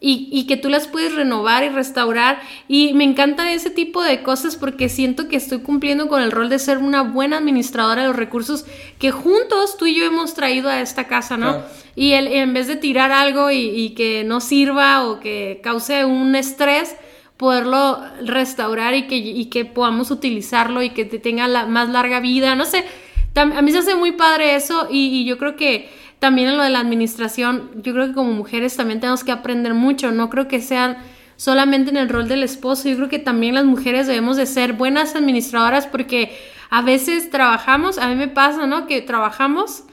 y, 0.03 0.47
que 0.47 0.57
tú 0.57 0.71
las 0.71 0.89
puedes 0.89 1.15
renovar 1.15 1.63
y 1.63 1.69
restaurar. 1.69 2.41
Y 2.69 2.95
me 2.95 3.05
encanta 3.05 3.53
ese 3.53 3.71
tipo 3.71 4.03
de 4.03 4.23
cosas 4.23 4.57
porque 4.57 4.89
siento 4.89 5.29
que 5.29 5.37
estoy 5.37 5.61
cumpliendo 5.61 6.09
con 6.09 6.23
el 6.23 6.33
rol 6.33 6.49
de 6.49 6.59
ser 6.59 6.79
una 6.79 7.03
buena 7.03 7.37
administradora 7.37 8.03
de 8.03 8.09
los 8.09 8.17
recursos 8.17 8.65
que 8.99 9.11
juntos 9.11 9.77
tú 9.77 9.87
y 9.87 9.95
yo 9.95 10.05
hemos 10.05 10.35
traído 10.35 10.71
a 10.71 10.81
esta 10.81 11.07
casa, 11.07 11.37
¿no? 11.37 11.63
Y 11.97 12.13
el, 12.13 12.29
en 12.29 12.55
vez 12.55 12.67
de 12.67 12.77
tirar 12.77 13.13
algo 13.13 13.51
y, 13.51 13.91
que 13.91 14.25
no 14.25 14.41
sirva 14.41 15.05
o 15.05 15.21
que 15.21 15.61
cause 15.63 16.05
un 16.07 16.35
estrés, 16.35 16.97
poderlo 17.41 17.99
restaurar 18.23 18.95
y 18.95 19.07
que, 19.07 19.17
y 19.17 19.47
que 19.47 19.65
podamos 19.65 20.11
utilizarlo 20.11 20.83
y 20.83 20.91
que 20.91 21.07
tenga 21.07 21.49
la 21.49 21.65
más 21.65 21.89
larga 21.89 22.21
vida, 22.21 22.55
no 22.55 22.67
sé. 22.67 22.85
A 23.35 23.63
mí 23.63 23.73
se 23.73 23.79
hace 23.79 23.95
muy 23.95 24.13
padre 24.13 24.57
eso 24.57 24.89
y 24.91 25.25
yo 25.25 25.39
creo 25.39 25.57
que 25.57 25.89
también 26.19 26.49
en 26.49 26.59
lo 26.59 26.63
de 26.63 26.69
la 26.69 26.81
administración, 26.81 27.71
yo 27.77 27.95
creo 27.95 28.09
que 28.09 28.13
como 28.13 28.35
mujeres 28.35 28.77
también 28.77 29.01
tenemos 29.01 29.25
que 29.25 29.33
aprender 29.33 29.73
mucho, 29.73 30.13
no 30.13 30.29
creo 30.29 30.49
que 30.49 30.61
sean 30.61 30.99
solamente 31.37 31.89
en 31.89 31.97
el 31.97 32.11
rol 32.11 32.29
del 32.29 32.43
esposo, 32.43 32.91
yo 32.91 32.97
creo 32.97 33.09
que 33.09 33.19
también 33.19 33.55
las 33.55 33.65
mujeres 33.65 34.07
debemos 34.07 34.37
de 34.37 34.45
ser 34.45 34.75
buenas 34.75 35.17
administradoras 35.17 35.87
porque 35.87 36.39
a 36.69 36.83
veces 36.83 37.31
trabajamos, 37.31 37.97
a 37.97 38.07
mí 38.09 38.17
me 38.17 38.29
pasa, 38.29 38.67
¿no? 38.67 38.87
Que 38.87 39.01
trabajamos 39.01 39.85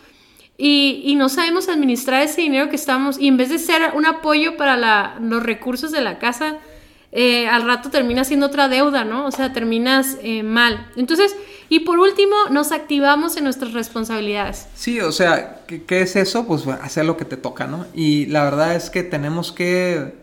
y, 0.58 1.02
y 1.06 1.16
no 1.16 1.30
sabemos 1.30 1.70
administrar 1.70 2.24
ese 2.24 2.42
dinero 2.42 2.68
que 2.68 2.76
estamos 2.76 3.18
y 3.18 3.30
en 3.30 3.38
vez 3.38 3.48
de 3.48 3.58
ser 3.58 3.94
un 3.96 4.06
apoyo 4.06 4.58
para 4.58 5.16
los 5.22 5.42
recursos 5.42 5.94
de 5.94 6.02
la 6.02 6.20
casa, 6.20 6.58
eh, 7.14 7.48
al 7.48 7.64
rato 7.64 7.90
termina 7.90 8.26
siendo 8.26 8.48
otra 8.48 8.68
deuda, 8.68 9.06
¿no? 9.06 9.26
O 9.26 9.32
sea, 9.32 9.54
terminas 9.54 10.18
eh, 10.22 10.44
mal. 10.44 10.92
Entonces, 10.98 11.36
y 11.70 11.82
por 11.82 12.00
último, 12.00 12.36
nos 12.52 12.72
activamos 12.72 13.38
en 13.38 13.46
nuestras 13.46 13.74
responsabilidades. 13.74 14.68
Sí, 14.76 15.00
o 15.00 15.12
sea, 15.12 15.62
¿qué, 15.68 16.02
es 16.02 16.16
eso? 16.18 16.46
Pues 16.46 16.68
hacer 16.68 17.06
lo 17.06 17.16
que 17.16 17.26
te 17.26 17.38
toca, 17.38 17.66
¿no? 17.66 17.86
Y 17.94 18.26
la 18.26 18.44
verdad 18.44 18.76
es 18.76 18.90
que 18.90 19.04
tenemos 19.04 19.54
que 19.54 20.16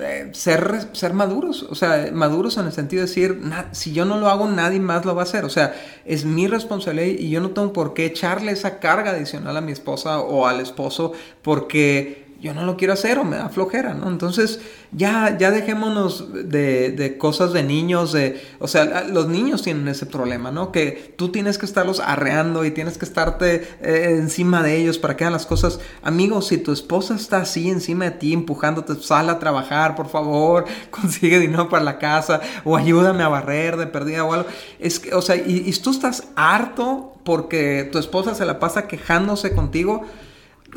eh, 0.00 0.30
ser, 0.32 0.88
ser 0.92 1.12
maduros, 1.12 1.64
o 1.64 1.74
sea, 1.74 2.08
maduros 2.12 2.56
en 2.56 2.66
el 2.66 2.72
sentido 2.72 3.02
de 3.02 3.08
decir, 3.08 3.40
si 3.72 3.92
yo 3.92 4.04
no 4.04 4.18
lo 4.18 4.28
hago, 4.28 4.48
nadie 4.48 4.78
más 4.78 5.04
lo 5.04 5.16
va 5.16 5.22
a 5.22 5.24
hacer, 5.24 5.44
o 5.44 5.50
sea, 5.50 5.74
es 6.04 6.24
mi 6.24 6.46
responsabilidad 6.46 7.18
y 7.18 7.30
yo 7.30 7.40
no 7.40 7.50
tengo 7.50 7.72
por 7.72 7.94
qué 7.94 8.06
echarle 8.06 8.52
esa 8.52 8.78
carga 8.78 9.10
adicional 9.10 9.56
a 9.56 9.60
mi 9.60 9.72
esposa 9.72 10.20
o 10.20 10.46
al 10.46 10.60
esposo 10.60 11.12
porque 11.42 12.21
yo 12.42 12.52
no 12.54 12.64
lo 12.64 12.76
quiero 12.76 12.92
hacer 12.92 13.20
o 13.20 13.24
me 13.24 13.36
da 13.36 13.48
flojera, 13.48 13.94
¿no? 13.94 14.08
Entonces 14.08 14.58
ya, 14.90 15.38
ya 15.38 15.52
dejémonos 15.52 16.32
de, 16.32 16.90
de, 16.90 17.16
cosas 17.16 17.52
de 17.52 17.62
niños, 17.62 18.12
de, 18.12 18.42
o 18.58 18.66
sea, 18.66 19.04
los 19.04 19.28
niños 19.28 19.62
tienen 19.62 19.86
ese 19.86 20.06
problema, 20.06 20.50
¿no? 20.50 20.72
Que 20.72 21.14
tú 21.16 21.30
tienes 21.30 21.56
que 21.56 21.66
estarlos 21.66 22.00
arreando 22.00 22.64
y 22.64 22.72
tienes 22.72 22.98
que 22.98 23.04
estarte 23.04 23.68
eh, 23.80 24.16
encima 24.18 24.60
de 24.60 24.76
ellos 24.76 24.98
para 24.98 25.16
que 25.16 25.22
hagan 25.22 25.34
las 25.34 25.46
cosas. 25.46 25.78
Amigos, 26.02 26.48
si 26.48 26.58
tu 26.58 26.72
esposa 26.72 27.14
está 27.14 27.38
así 27.38 27.70
encima 27.70 28.06
de 28.06 28.10
ti, 28.10 28.32
empujándote, 28.32 28.96
sal 28.96 29.30
a 29.30 29.38
trabajar, 29.38 29.94
por 29.94 30.08
favor, 30.08 30.64
consigue 30.90 31.38
dinero 31.38 31.68
para 31.68 31.84
la 31.84 31.98
casa 31.98 32.40
o 32.64 32.76
ayúdame 32.76 33.22
a 33.22 33.28
barrer 33.28 33.76
de 33.76 33.86
perdida 33.86 34.24
o 34.24 34.32
algo. 34.32 34.48
Es 34.80 34.98
que, 34.98 35.14
o 35.14 35.22
sea, 35.22 35.36
y, 35.36 35.62
y 35.64 35.72
tú 35.74 35.90
estás 35.90 36.24
harto 36.34 37.14
porque 37.22 37.88
tu 37.92 37.98
esposa 37.98 38.34
se 38.34 38.44
la 38.44 38.58
pasa 38.58 38.88
quejándose 38.88 39.54
contigo 39.54 40.02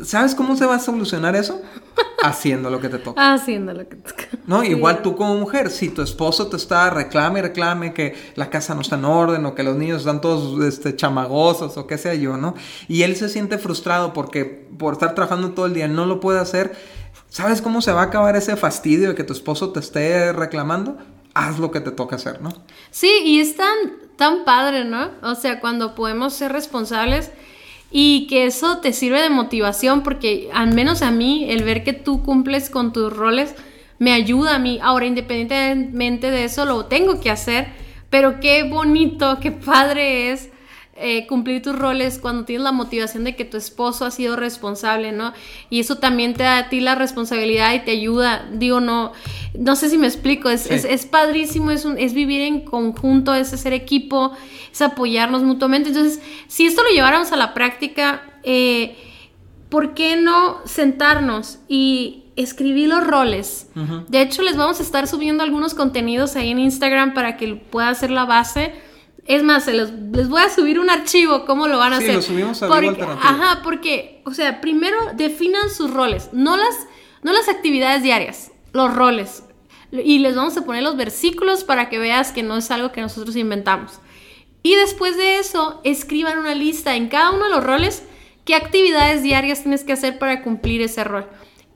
¿Sabes 0.02 0.34
cómo 0.34 0.56
se 0.56 0.66
va 0.66 0.76
a 0.76 0.78
solucionar 0.78 1.36
eso? 1.36 1.60
Haciendo 2.22 2.70
lo 2.70 2.80
que 2.80 2.88
te 2.88 2.98
toca. 2.98 3.32
Haciendo 3.32 3.72
lo 3.72 3.88
que 3.88 3.96
te 3.96 4.10
toca. 4.10 4.24
No, 4.46 4.62
igual 4.62 5.02
tú 5.02 5.16
como 5.16 5.36
mujer, 5.36 5.70
si 5.70 5.88
tu 5.88 6.02
esposo 6.02 6.48
te 6.48 6.56
está 6.56 6.90
reclame 6.90 7.38
y 7.38 7.42
reclame 7.42 7.94
que 7.94 8.14
la 8.34 8.50
casa 8.50 8.74
no 8.74 8.82
está 8.82 8.96
en 8.96 9.04
orden 9.04 9.46
o 9.46 9.54
que 9.54 9.62
los 9.62 9.76
niños 9.76 10.00
están 10.00 10.20
todos 10.20 10.62
este, 10.64 10.94
chamagosos 10.94 11.76
o 11.76 11.86
qué 11.86 11.96
sea 11.96 12.14
yo, 12.14 12.36
¿no? 12.36 12.54
Y 12.88 13.02
él 13.02 13.16
se 13.16 13.28
siente 13.28 13.58
frustrado 13.58 14.12
porque 14.12 14.44
por 14.44 14.94
estar 14.94 15.14
trabajando 15.14 15.52
todo 15.52 15.66
el 15.66 15.74
día 15.74 15.88
no 15.88 16.04
lo 16.04 16.20
puede 16.20 16.40
hacer. 16.40 16.76
¿Sabes 17.28 17.62
cómo 17.62 17.80
se 17.80 17.92
va 17.92 18.02
a 18.02 18.04
acabar 18.04 18.36
ese 18.36 18.56
fastidio 18.56 19.10
de 19.10 19.14
que 19.14 19.24
tu 19.24 19.32
esposo 19.32 19.72
te 19.72 19.80
esté 19.80 20.32
reclamando? 20.32 20.98
Haz 21.34 21.58
lo 21.58 21.70
que 21.70 21.80
te 21.80 21.90
toca 21.90 22.16
hacer, 22.16 22.40
¿no? 22.40 22.50
Sí, 22.90 23.10
y 23.24 23.40
es 23.40 23.56
tan, 23.56 23.76
tan 24.16 24.44
padre, 24.44 24.84
¿no? 24.84 25.10
O 25.22 25.34
sea, 25.34 25.60
cuando 25.60 25.94
podemos 25.94 26.34
ser 26.34 26.52
responsables 26.52 27.30
y 27.90 28.26
que 28.26 28.46
eso 28.46 28.78
te 28.78 28.92
sirve 28.92 29.22
de 29.22 29.30
motivación 29.30 30.02
porque 30.02 30.48
al 30.52 30.74
menos 30.74 31.02
a 31.02 31.10
mí 31.10 31.46
el 31.48 31.62
ver 31.62 31.84
que 31.84 31.92
tú 31.92 32.22
cumples 32.22 32.70
con 32.70 32.92
tus 32.92 33.12
roles 33.12 33.54
me 33.98 34.12
ayuda 34.12 34.56
a 34.56 34.58
mí. 34.58 34.78
Ahora, 34.82 35.06
independientemente 35.06 36.30
de 36.30 36.44
eso, 36.44 36.64
lo 36.64 36.86
tengo 36.86 37.20
que 37.20 37.30
hacer, 37.30 37.68
pero 38.10 38.40
qué 38.40 38.64
bonito, 38.64 39.38
qué 39.40 39.52
padre 39.52 40.32
es 40.32 40.50
eh, 40.98 41.26
cumplir 41.26 41.62
tus 41.62 41.76
roles 41.76 42.18
cuando 42.18 42.44
tienes 42.44 42.64
la 42.64 42.72
motivación 42.72 43.24
de 43.24 43.36
que 43.36 43.44
tu 43.44 43.56
esposo 43.56 44.04
ha 44.04 44.10
sido 44.10 44.36
responsable, 44.36 45.12
¿no? 45.12 45.32
Y 45.70 45.80
eso 45.80 45.96
también 45.96 46.34
te 46.34 46.42
da 46.42 46.58
a 46.58 46.68
ti 46.68 46.80
la 46.80 46.94
responsabilidad 46.94 47.74
y 47.74 47.80
te 47.80 47.92
ayuda. 47.92 48.48
Digo, 48.52 48.80
no, 48.80 49.12
no 49.58 49.76
sé 49.76 49.90
si 49.90 49.98
me 49.98 50.06
explico, 50.06 50.48
es, 50.48 50.66
es, 50.70 51.06
padrísimo, 51.06 51.70
es, 51.70 51.84
un, 51.84 51.98
es 51.98 52.14
vivir 52.14 52.42
en 52.42 52.60
conjunto, 52.60 53.34
es 53.34 53.48
ser 53.48 53.72
equipo, 53.72 54.32
es 54.72 54.82
apoyarnos 54.82 55.42
mutuamente. 55.42 55.90
Entonces, 55.90 56.20
si 56.48 56.66
esto 56.66 56.82
lo 56.82 56.90
lleváramos 56.90 57.32
a 57.32 57.36
la 57.36 57.54
práctica, 57.54 58.22
eh, 58.42 58.96
¿por 59.68 59.94
qué 59.94 60.16
no 60.16 60.58
sentarnos 60.64 61.58
y 61.68 62.24
escribí 62.36 62.86
los 62.86 63.04
roles. 63.04 63.70
De 64.08 64.20
hecho, 64.20 64.42
les 64.42 64.56
vamos 64.56 64.78
a 64.78 64.82
estar 64.82 65.08
subiendo 65.08 65.42
algunos 65.42 65.74
contenidos 65.74 66.36
ahí 66.36 66.50
en 66.50 66.58
Instagram 66.58 67.14
para 67.14 67.36
que 67.36 67.54
pueda 67.56 67.92
ser 67.94 68.10
la 68.10 68.26
base. 68.26 68.74
Es 69.26 69.42
más, 69.42 69.66
les, 69.66 69.90
les 70.12 70.28
voy 70.28 70.40
a 70.42 70.48
subir 70.48 70.78
un 70.78 70.88
archivo, 70.90 71.44
¿cómo 71.46 71.66
lo 71.68 71.78
van 71.78 71.92
a 71.92 71.98
Sí, 71.98 72.04
hacer? 72.04 72.14
lo 72.16 72.22
subimos 72.22 72.62
a 72.62 72.68
Porque-. 72.68 73.02
Ajá, 73.02 73.60
porque, 73.62 74.22
o 74.24 74.32
sea, 74.32 74.60
primero 74.60 74.96
definan 75.14 75.68
sus 75.70 75.92
roles, 75.92 76.30
no 76.32 76.56
las, 76.56 76.74
no 77.22 77.32
las 77.32 77.48
actividades 77.48 78.02
diarias, 78.02 78.52
los 78.72 78.94
roles. 78.94 79.42
Y 79.92 80.18
les 80.18 80.34
vamos 80.36 80.56
a 80.56 80.64
poner 80.64 80.82
los 80.82 80.96
versículos 80.96 81.64
para 81.64 81.88
que 81.88 81.98
veas 81.98 82.32
que 82.32 82.42
no 82.42 82.56
es 82.56 82.70
algo 82.70 82.92
que 82.92 83.00
nosotros 83.00 83.36
inventamos. 83.36 83.92
Y 84.62 84.74
después 84.74 85.16
de 85.16 85.38
eso, 85.38 85.80
escriban 85.84 86.38
una 86.38 86.54
lista 86.54 86.96
en 86.96 87.08
cada 87.08 87.30
uno 87.30 87.44
de 87.44 87.50
los 87.50 87.64
roles 87.64 88.02
qué 88.44 88.54
actividades 88.54 89.22
diarias 89.22 89.62
tienes 89.62 89.84
que 89.84 89.92
hacer 89.92 90.18
para 90.18 90.42
cumplir 90.42 90.82
ese 90.82 91.04
rol. 91.04 91.26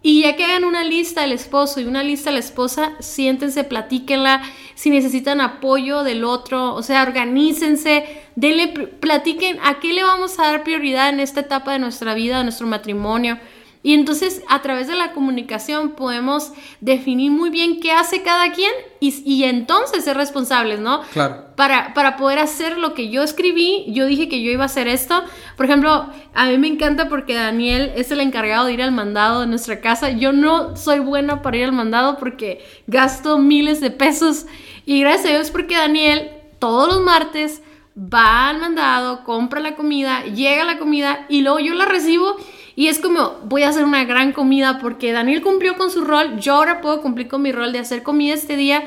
Y 0.03 0.23
ya 0.23 0.35
que 0.35 0.45
hagan 0.45 0.65
una 0.65 0.83
lista 0.83 1.25
el 1.25 1.33
esposo 1.33 1.79
y 1.79 1.85
una 1.85 2.03
lista 2.03 2.31
la 2.31 2.39
esposa, 2.39 2.93
siéntense, 3.01 3.65
platíquenla. 3.65 4.43
Si 4.75 4.89
necesitan 4.89 5.43
apoyo 5.43 6.05
del 6.05 6.25
otro, 6.25 6.75
o 6.75 6.83
sea, 6.83 7.03
organícense, 7.03 8.07
denle, 8.35 8.69
platiquen 8.69 9.59
a 9.63 9.79
qué 9.79 9.93
le 9.93 10.03
vamos 10.03 10.39
a 10.39 10.45
dar 10.45 10.65
prioridad 10.65 11.11
en 11.11 11.21
esta 11.21 11.41
etapa 11.41 11.73
de 11.73 11.81
nuestra 11.81 12.15
vida, 12.15 12.39
de 12.39 12.45
nuestro 12.45 12.67
matrimonio. 12.67 13.39
Y 13.83 13.95
entonces 13.95 14.43
a 14.49 14.61
través 14.61 14.89
de 14.89 14.95
la 14.95 15.13
comunicación 15.13 15.93
podemos 15.93 16.53
definir 16.81 17.31
muy 17.31 17.49
bien 17.49 17.81
qué 17.81 17.93
hace 17.93 18.23
cada 18.23 18.53
quien 18.53 18.71
y, 19.01 19.23
y 19.25 19.45
entonces 19.45 20.05
ser 20.05 20.19
responsables, 20.19 20.81
¿no? 20.81 21.01
Claro. 21.13 21.47
Para, 21.57 21.95
para 21.95 22.19
poder 22.19 22.41
hacer 22.41 22.77
lo 22.77 22.93
que 22.93 23.09
yo 23.09 23.23
escribí, 23.23 23.87
yo 23.89 24.05
dije 24.05 24.29
que 24.29 24.43
yo 24.43 24.51
iba 24.51 24.65
a 24.65 24.67
hacer 24.67 24.87
esto. 24.87 25.25
Por 25.57 25.65
ejemplo, 25.65 26.11
a 26.35 26.47
mí 26.47 26.59
me 26.59 26.69
encanta 26.69 27.09
porque 27.09 27.35
Daniel 27.35 27.93
es 27.97 28.11
el 28.11 28.21
encargado 28.21 28.67
de 28.67 28.75
ir 28.75 28.83
al 28.83 28.93
mandado 28.93 29.41
de 29.41 29.47
nuestra 29.47 29.81
casa. 29.81 30.11
Yo 30.11 30.33
no 30.33 30.77
soy 30.77 30.99
buena 30.99 31.41
para 31.41 31.57
ir 31.57 31.65
al 31.65 31.73
mandado 31.73 32.19
porque 32.19 32.63
gasto 32.87 33.39
miles 33.39 33.81
de 33.81 33.91
pesos. 33.91 34.45
Y 34.85 35.01
gracias 35.01 35.27
a 35.27 35.37
Dios 35.37 35.51
porque 35.51 35.77
Daniel 35.77 36.31
todos 36.59 36.89
los 36.89 37.01
martes 37.01 37.63
va 37.97 38.49
al 38.49 38.59
mandado, 38.59 39.25
compra 39.25 39.61
la 39.61 39.75
comida, 39.75 40.25
llega 40.25 40.65
la 40.65 40.79
comida 40.79 41.27
y 41.29 41.41
luego 41.43 41.59
yo 41.61 41.75
la 41.75 41.87
recibo. 41.87 42.37
Y 42.81 42.89
es 42.89 42.99
como, 42.99 43.35
voy 43.45 43.65
a 43.65 43.69
hacer 43.69 43.85
una 43.85 44.07
gran 44.07 44.33
comida 44.33 44.79
porque 44.79 45.13
Daniel 45.13 45.43
cumplió 45.43 45.77
con 45.77 45.91
su 45.91 46.03
rol, 46.03 46.39
yo 46.39 46.55
ahora 46.55 46.81
puedo 46.81 47.03
cumplir 47.03 47.29
con 47.29 47.43
mi 47.43 47.53
rol 47.53 47.75
de 47.75 47.79
hacer 47.79 48.03
comida 48.03 48.33
este 48.33 48.57
día. 48.57 48.83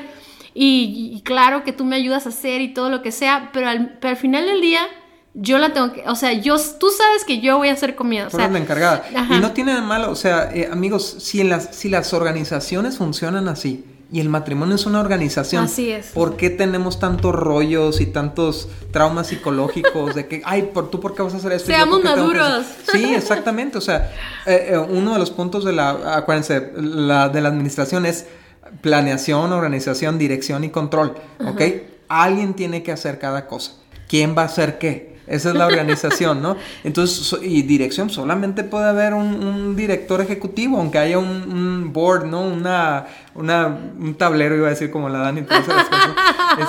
Y, 0.52 1.12
y 1.14 1.20
claro 1.20 1.62
que 1.62 1.72
tú 1.72 1.84
me 1.84 1.94
ayudas 1.94 2.26
a 2.26 2.30
hacer 2.30 2.60
y 2.60 2.74
todo 2.74 2.90
lo 2.90 3.02
que 3.02 3.12
sea, 3.12 3.50
pero 3.52 3.68
al, 3.68 3.98
pero 4.00 4.10
al 4.10 4.16
final 4.16 4.46
del 4.46 4.60
día 4.60 4.80
yo 5.34 5.58
la 5.58 5.72
tengo 5.72 5.92
que, 5.92 6.02
o 6.08 6.16
sea, 6.16 6.32
yo, 6.32 6.56
tú 6.80 6.88
sabes 6.90 7.24
que 7.24 7.38
yo 7.38 7.56
voy 7.56 7.68
a 7.68 7.74
hacer 7.74 7.94
comida. 7.94 8.26
O 8.26 8.30
sea, 8.30 8.48
la 8.48 8.58
encargada. 8.58 9.04
ajá. 9.14 9.36
Y 9.36 9.38
no 9.38 9.52
tiene 9.52 9.70
nada 9.70 9.82
de 9.82 9.86
malo, 9.86 10.10
o 10.10 10.16
sea, 10.16 10.50
eh, 10.52 10.68
amigos, 10.72 11.14
si, 11.20 11.40
en 11.40 11.50
las, 11.50 11.76
si 11.76 11.88
las 11.88 12.12
organizaciones 12.12 12.98
funcionan 12.98 13.46
así 13.46 13.84
y 14.14 14.20
el 14.20 14.28
matrimonio 14.28 14.76
es 14.76 14.86
una 14.86 15.00
organización, 15.00 15.64
Así 15.64 15.90
es. 15.90 16.06
¿por 16.14 16.36
qué 16.36 16.48
tenemos 16.48 17.00
tantos 17.00 17.34
rollos 17.34 18.00
y 18.00 18.06
tantos 18.06 18.68
traumas 18.92 19.26
psicológicos 19.26 20.14
de 20.14 20.28
que, 20.28 20.40
ay, 20.44 20.70
¿por, 20.72 20.88
tú 20.88 21.00
por 21.00 21.16
qué 21.16 21.22
vas 21.22 21.34
a 21.34 21.38
hacer 21.38 21.50
esto? 21.50 21.68
¿Y 21.68 21.74
yo 21.74 21.78
Seamos 21.78 22.04
maduros. 22.04 22.46
hacer-?" 22.46 22.92
Sí, 22.92 23.12
exactamente, 23.12 23.76
o 23.76 23.80
sea, 23.80 24.12
eh, 24.46 24.68
eh, 24.70 24.78
uno 24.78 25.14
de 25.14 25.18
los 25.18 25.32
puntos 25.32 25.64
de 25.64 25.72
la, 25.72 26.16
acuérdense, 26.16 26.70
la, 26.76 27.28
de 27.28 27.40
la 27.40 27.48
administración 27.48 28.06
es 28.06 28.26
planeación, 28.82 29.52
organización, 29.52 30.16
dirección 30.16 30.62
y 30.62 30.70
control, 30.70 31.16
¿ok? 31.44 31.62
Alguien 32.06 32.54
tiene 32.54 32.84
que 32.84 32.92
hacer 32.92 33.18
cada 33.18 33.48
cosa. 33.48 33.72
¿Quién 34.06 34.36
va 34.38 34.42
a 34.42 34.44
hacer 34.44 34.78
qué? 34.78 35.13
Esa 35.26 35.50
es 35.50 35.54
la 35.54 35.66
organización, 35.66 36.42
¿no? 36.42 36.56
Entonces, 36.84 37.34
y 37.42 37.62
dirección, 37.62 38.10
solamente 38.10 38.62
puede 38.62 38.88
haber 38.88 39.14
un, 39.14 39.42
un 39.42 39.76
director 39.76 40.20
ejecutivo, 40.20 40.78
aunque 40.78 40.98
haya 40.98 41.18
un, 41.18 41.26
un 41.26 41.92
board, 41.92 42.26
¿no? 42.26 42.42
Una, 42.42 43.06
una, 43.34 43.66
un 43.98 44.14
tablero, 44.14 44.56
iba 44.56 44.66
a 44.66 44.70
decir 44.70 44.90
como 44.90 45.08
la 45.08 45.30
esas 45.30 45.88
cosas. 45.88 46.14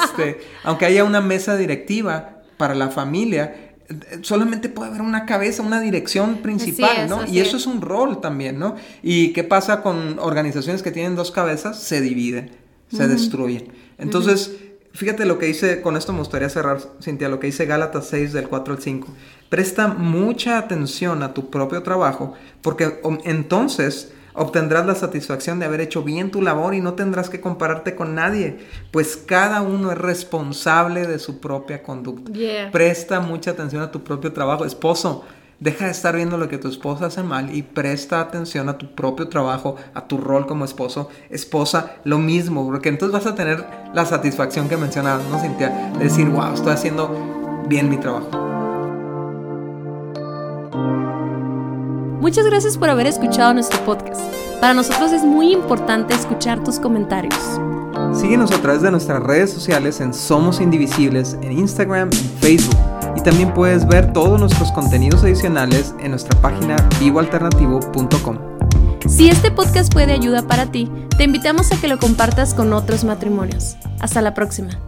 Este, 0.04 0.39
aunque 0.63 0.86
haya 0.86 1.04
una 1.04 1.22
mesa 1.22 1.58
directiva 1.58 2.41
para 2.58 2.74
la 2.76 2.89
familia, 2.89 3.74
solamente 4.22 4.70
puede 4.70 4.89
haber 4.89 5.02
una 5.02 5.26
cabeza, 5.26 5.62
una 5.62 5.80
dirección 5.80 6.38
principal, 6.38 7.04
es, 7.04 7.10
¿no? 7.10 7.26
Y 7.26 7.39
eso 7.39 7.58
es. 7.58 7.63
es 7.63 7.68
un 7.68 7.82
rol 7.82 8.22
también, 8.22 8.58
¿no? 8.58 8.76
¿Y 9.04 9.34
qué 9.34 9.44
pasa 9.44 9.82
con 9.82 10.18
organizaciones 10.20 10.82
que 10.82 10.91
tienen 10.91 11.15
dos 11.15 11.32
cabezas? 11.32 11.80
Se 11.82 12.02
dividen, 12.02 12.52
se 12.91 13.08
destruyen. 13.08 13.68
Entonces, 13.98 14.52
fíjate 14.96 15.26
lo 15.26 15.38
que 15.38 15.48
dice, 15.48 15.82
con 15.82 15.98
esto 15.98 16.14
me 16.14 16.20
gustaría 16.20 16.50
cerrar, 16.50 16.80
Cintia, 17.02 17.30
lo 17.30 17.40
que 17.40 17.48
dice 17.48 17.66
Gálatas 17.66 18.08
6 18.08 18.34
del 18.34 18.48
4 18.48 18.74
al 18.74 18.82
5. 18.82 19.08
Presta 19.50 19.88
mucha 19.88 20.58
atención 20.58 21.22
a 21.22 21.34
tu 21.34 21.50
propio 21.50 21.84
trabajo, 21.84 22.34
porque 22.62 23.00
um, 23.04 23.20
entonces 23.26 24.12
obtendrás 24.34 24.86
la 24.86 24.96
satisfacción 24.96 25.60
de 25.60 25.66
haber 25.66 25.82
hecho 25.82 26.04
bien 26.04 26.32
tu 26.32 26.42
labor 26.42 26.74
y 26.74 26.82
no 26.82 26.94
tendrás 26.94 27.30
que 27.30 27.40
compararte 27.40 27.96
con 27.96 28.16
nadie, 28.16 28.58
pues 28.92 29.16
cada 29.18 29.62
uno 29.62 29.92
es 29.92 29.98
responsable 29.98 31.08
de 31.08 31.20
su 31.20 31.40
propia 31.40 31.84
conducta. 31.84 32.32
Yeah. 32.32 32.72
Presta 32.72 33.20
mucha 33.20 33.52
atención 33.52 33.82
a 33.82 33.92
tu 33.92 34.04
propio 34.04 34.34
trabajo. 34.34 34.66
Esposo, 34.66 35.24
deja 35.60 35.86
de 35.86 35.91
estar 35.91 36.15
viendo 36.15 36.38
lo 36.38 36.50
que 36.50 36.58
tu 36.58 36.68
esposa 36.68 37.08
hace 37.08 37.24
mal 37.24 37.56
y 37.56 37.62
presta 37.62 38.20
atención 38.20 38.70
a 38.70 38.78
tu 38.78 38.94
propio 38.94 39.28
trabajo, 39.28 39.76
a 39.94 40.08
tu 40.08 40.18
rol 40.18 40.46
como 40.48 40.65
esposo. 40.65 41.10
Esposa, 41.30 41.94
lo 42.04 42.18
mismo, 42.18 42.65
porque 42.65 42.89
entonces 42.89 43.13
vas 43.13 43.32
a 43.32 43.36
tener 43.36 43.65
la 43.94 44.06
satisfacción 44.06 44.68
que 44.68 44.78
mencionabas, 44.78 45.26
¿no, 45.30 45.39
Cintia? 45.39 45.91
De 45.98 46.06
decir, 46.06 46.28
wow, 46.30 46.54
estoy 46.54 46.74
haciendo 46.74 47.65
bien 47.68 47.89
mi 47.89 47.98
trabajo. 47.98 48.30
Muchas 52.20 52.46
gracias 52.46 52.78
por 52.78 52.89
haber 52.89 53.06
escuchado 53.06 53.54
nuestro 53.54 53.80
podcast. 53.86 54.22
Para 54.60 54.74
nosotros 54.74 55.12
es 55.12 55.24
muy 55.24 55.54
importante 55.54 56.15
escuchar 56.15 56.63
tus 56.63 56.80
comentarios. 56.80 57.36
Síguenos 58.13 58.52
a 58.52 58.62
través 58.62 58.82
de 58.82 58.89
nuestras 58.89 59.22
redes 59.22 59.52
sociales 59.52 60.02
en 60.02 60.13
Somos 60.13 60.60
Indivisibles, 60.60 61.38
en 61.41 61.52
Instagram 61.52 62.10
y 62.12 62.41
Facebook. 62.41 62.95
Y 63.15 63.21
también 63.21 63.54
puedes 63.54 63.88
ver 63.88 64.13
todos 64.13 64.39
nuestros 64.39 64.71
contenidos 64.71 65.23
adicionales 65.23 65.95
en 65.99 66.12
nuestra 66.12 66.39
página 66.41 66.75
vivoalternativo.com. 66.99 68.38
Si 69.08 69.30
este 69.30 69.51
podcast 69.51 69.93
fue 69.93 70.08
de 70.08 70.13
ayuda 70.13 70.47
para 70.47 70.65
ti, 70.71 70.89
te 71.17 71.23
invitamos 71.23 71.71
a 71.71 71.80
que 71.80 71.88
lo 71.88 71.99
compartas 71.99 72.54
con 72.54 72.73
otros 72.73 73.04
matrimonios. 73.04 73.78
Hasta 73.99 74.21
la 74.21 74.34
próxima. 74.34 74.80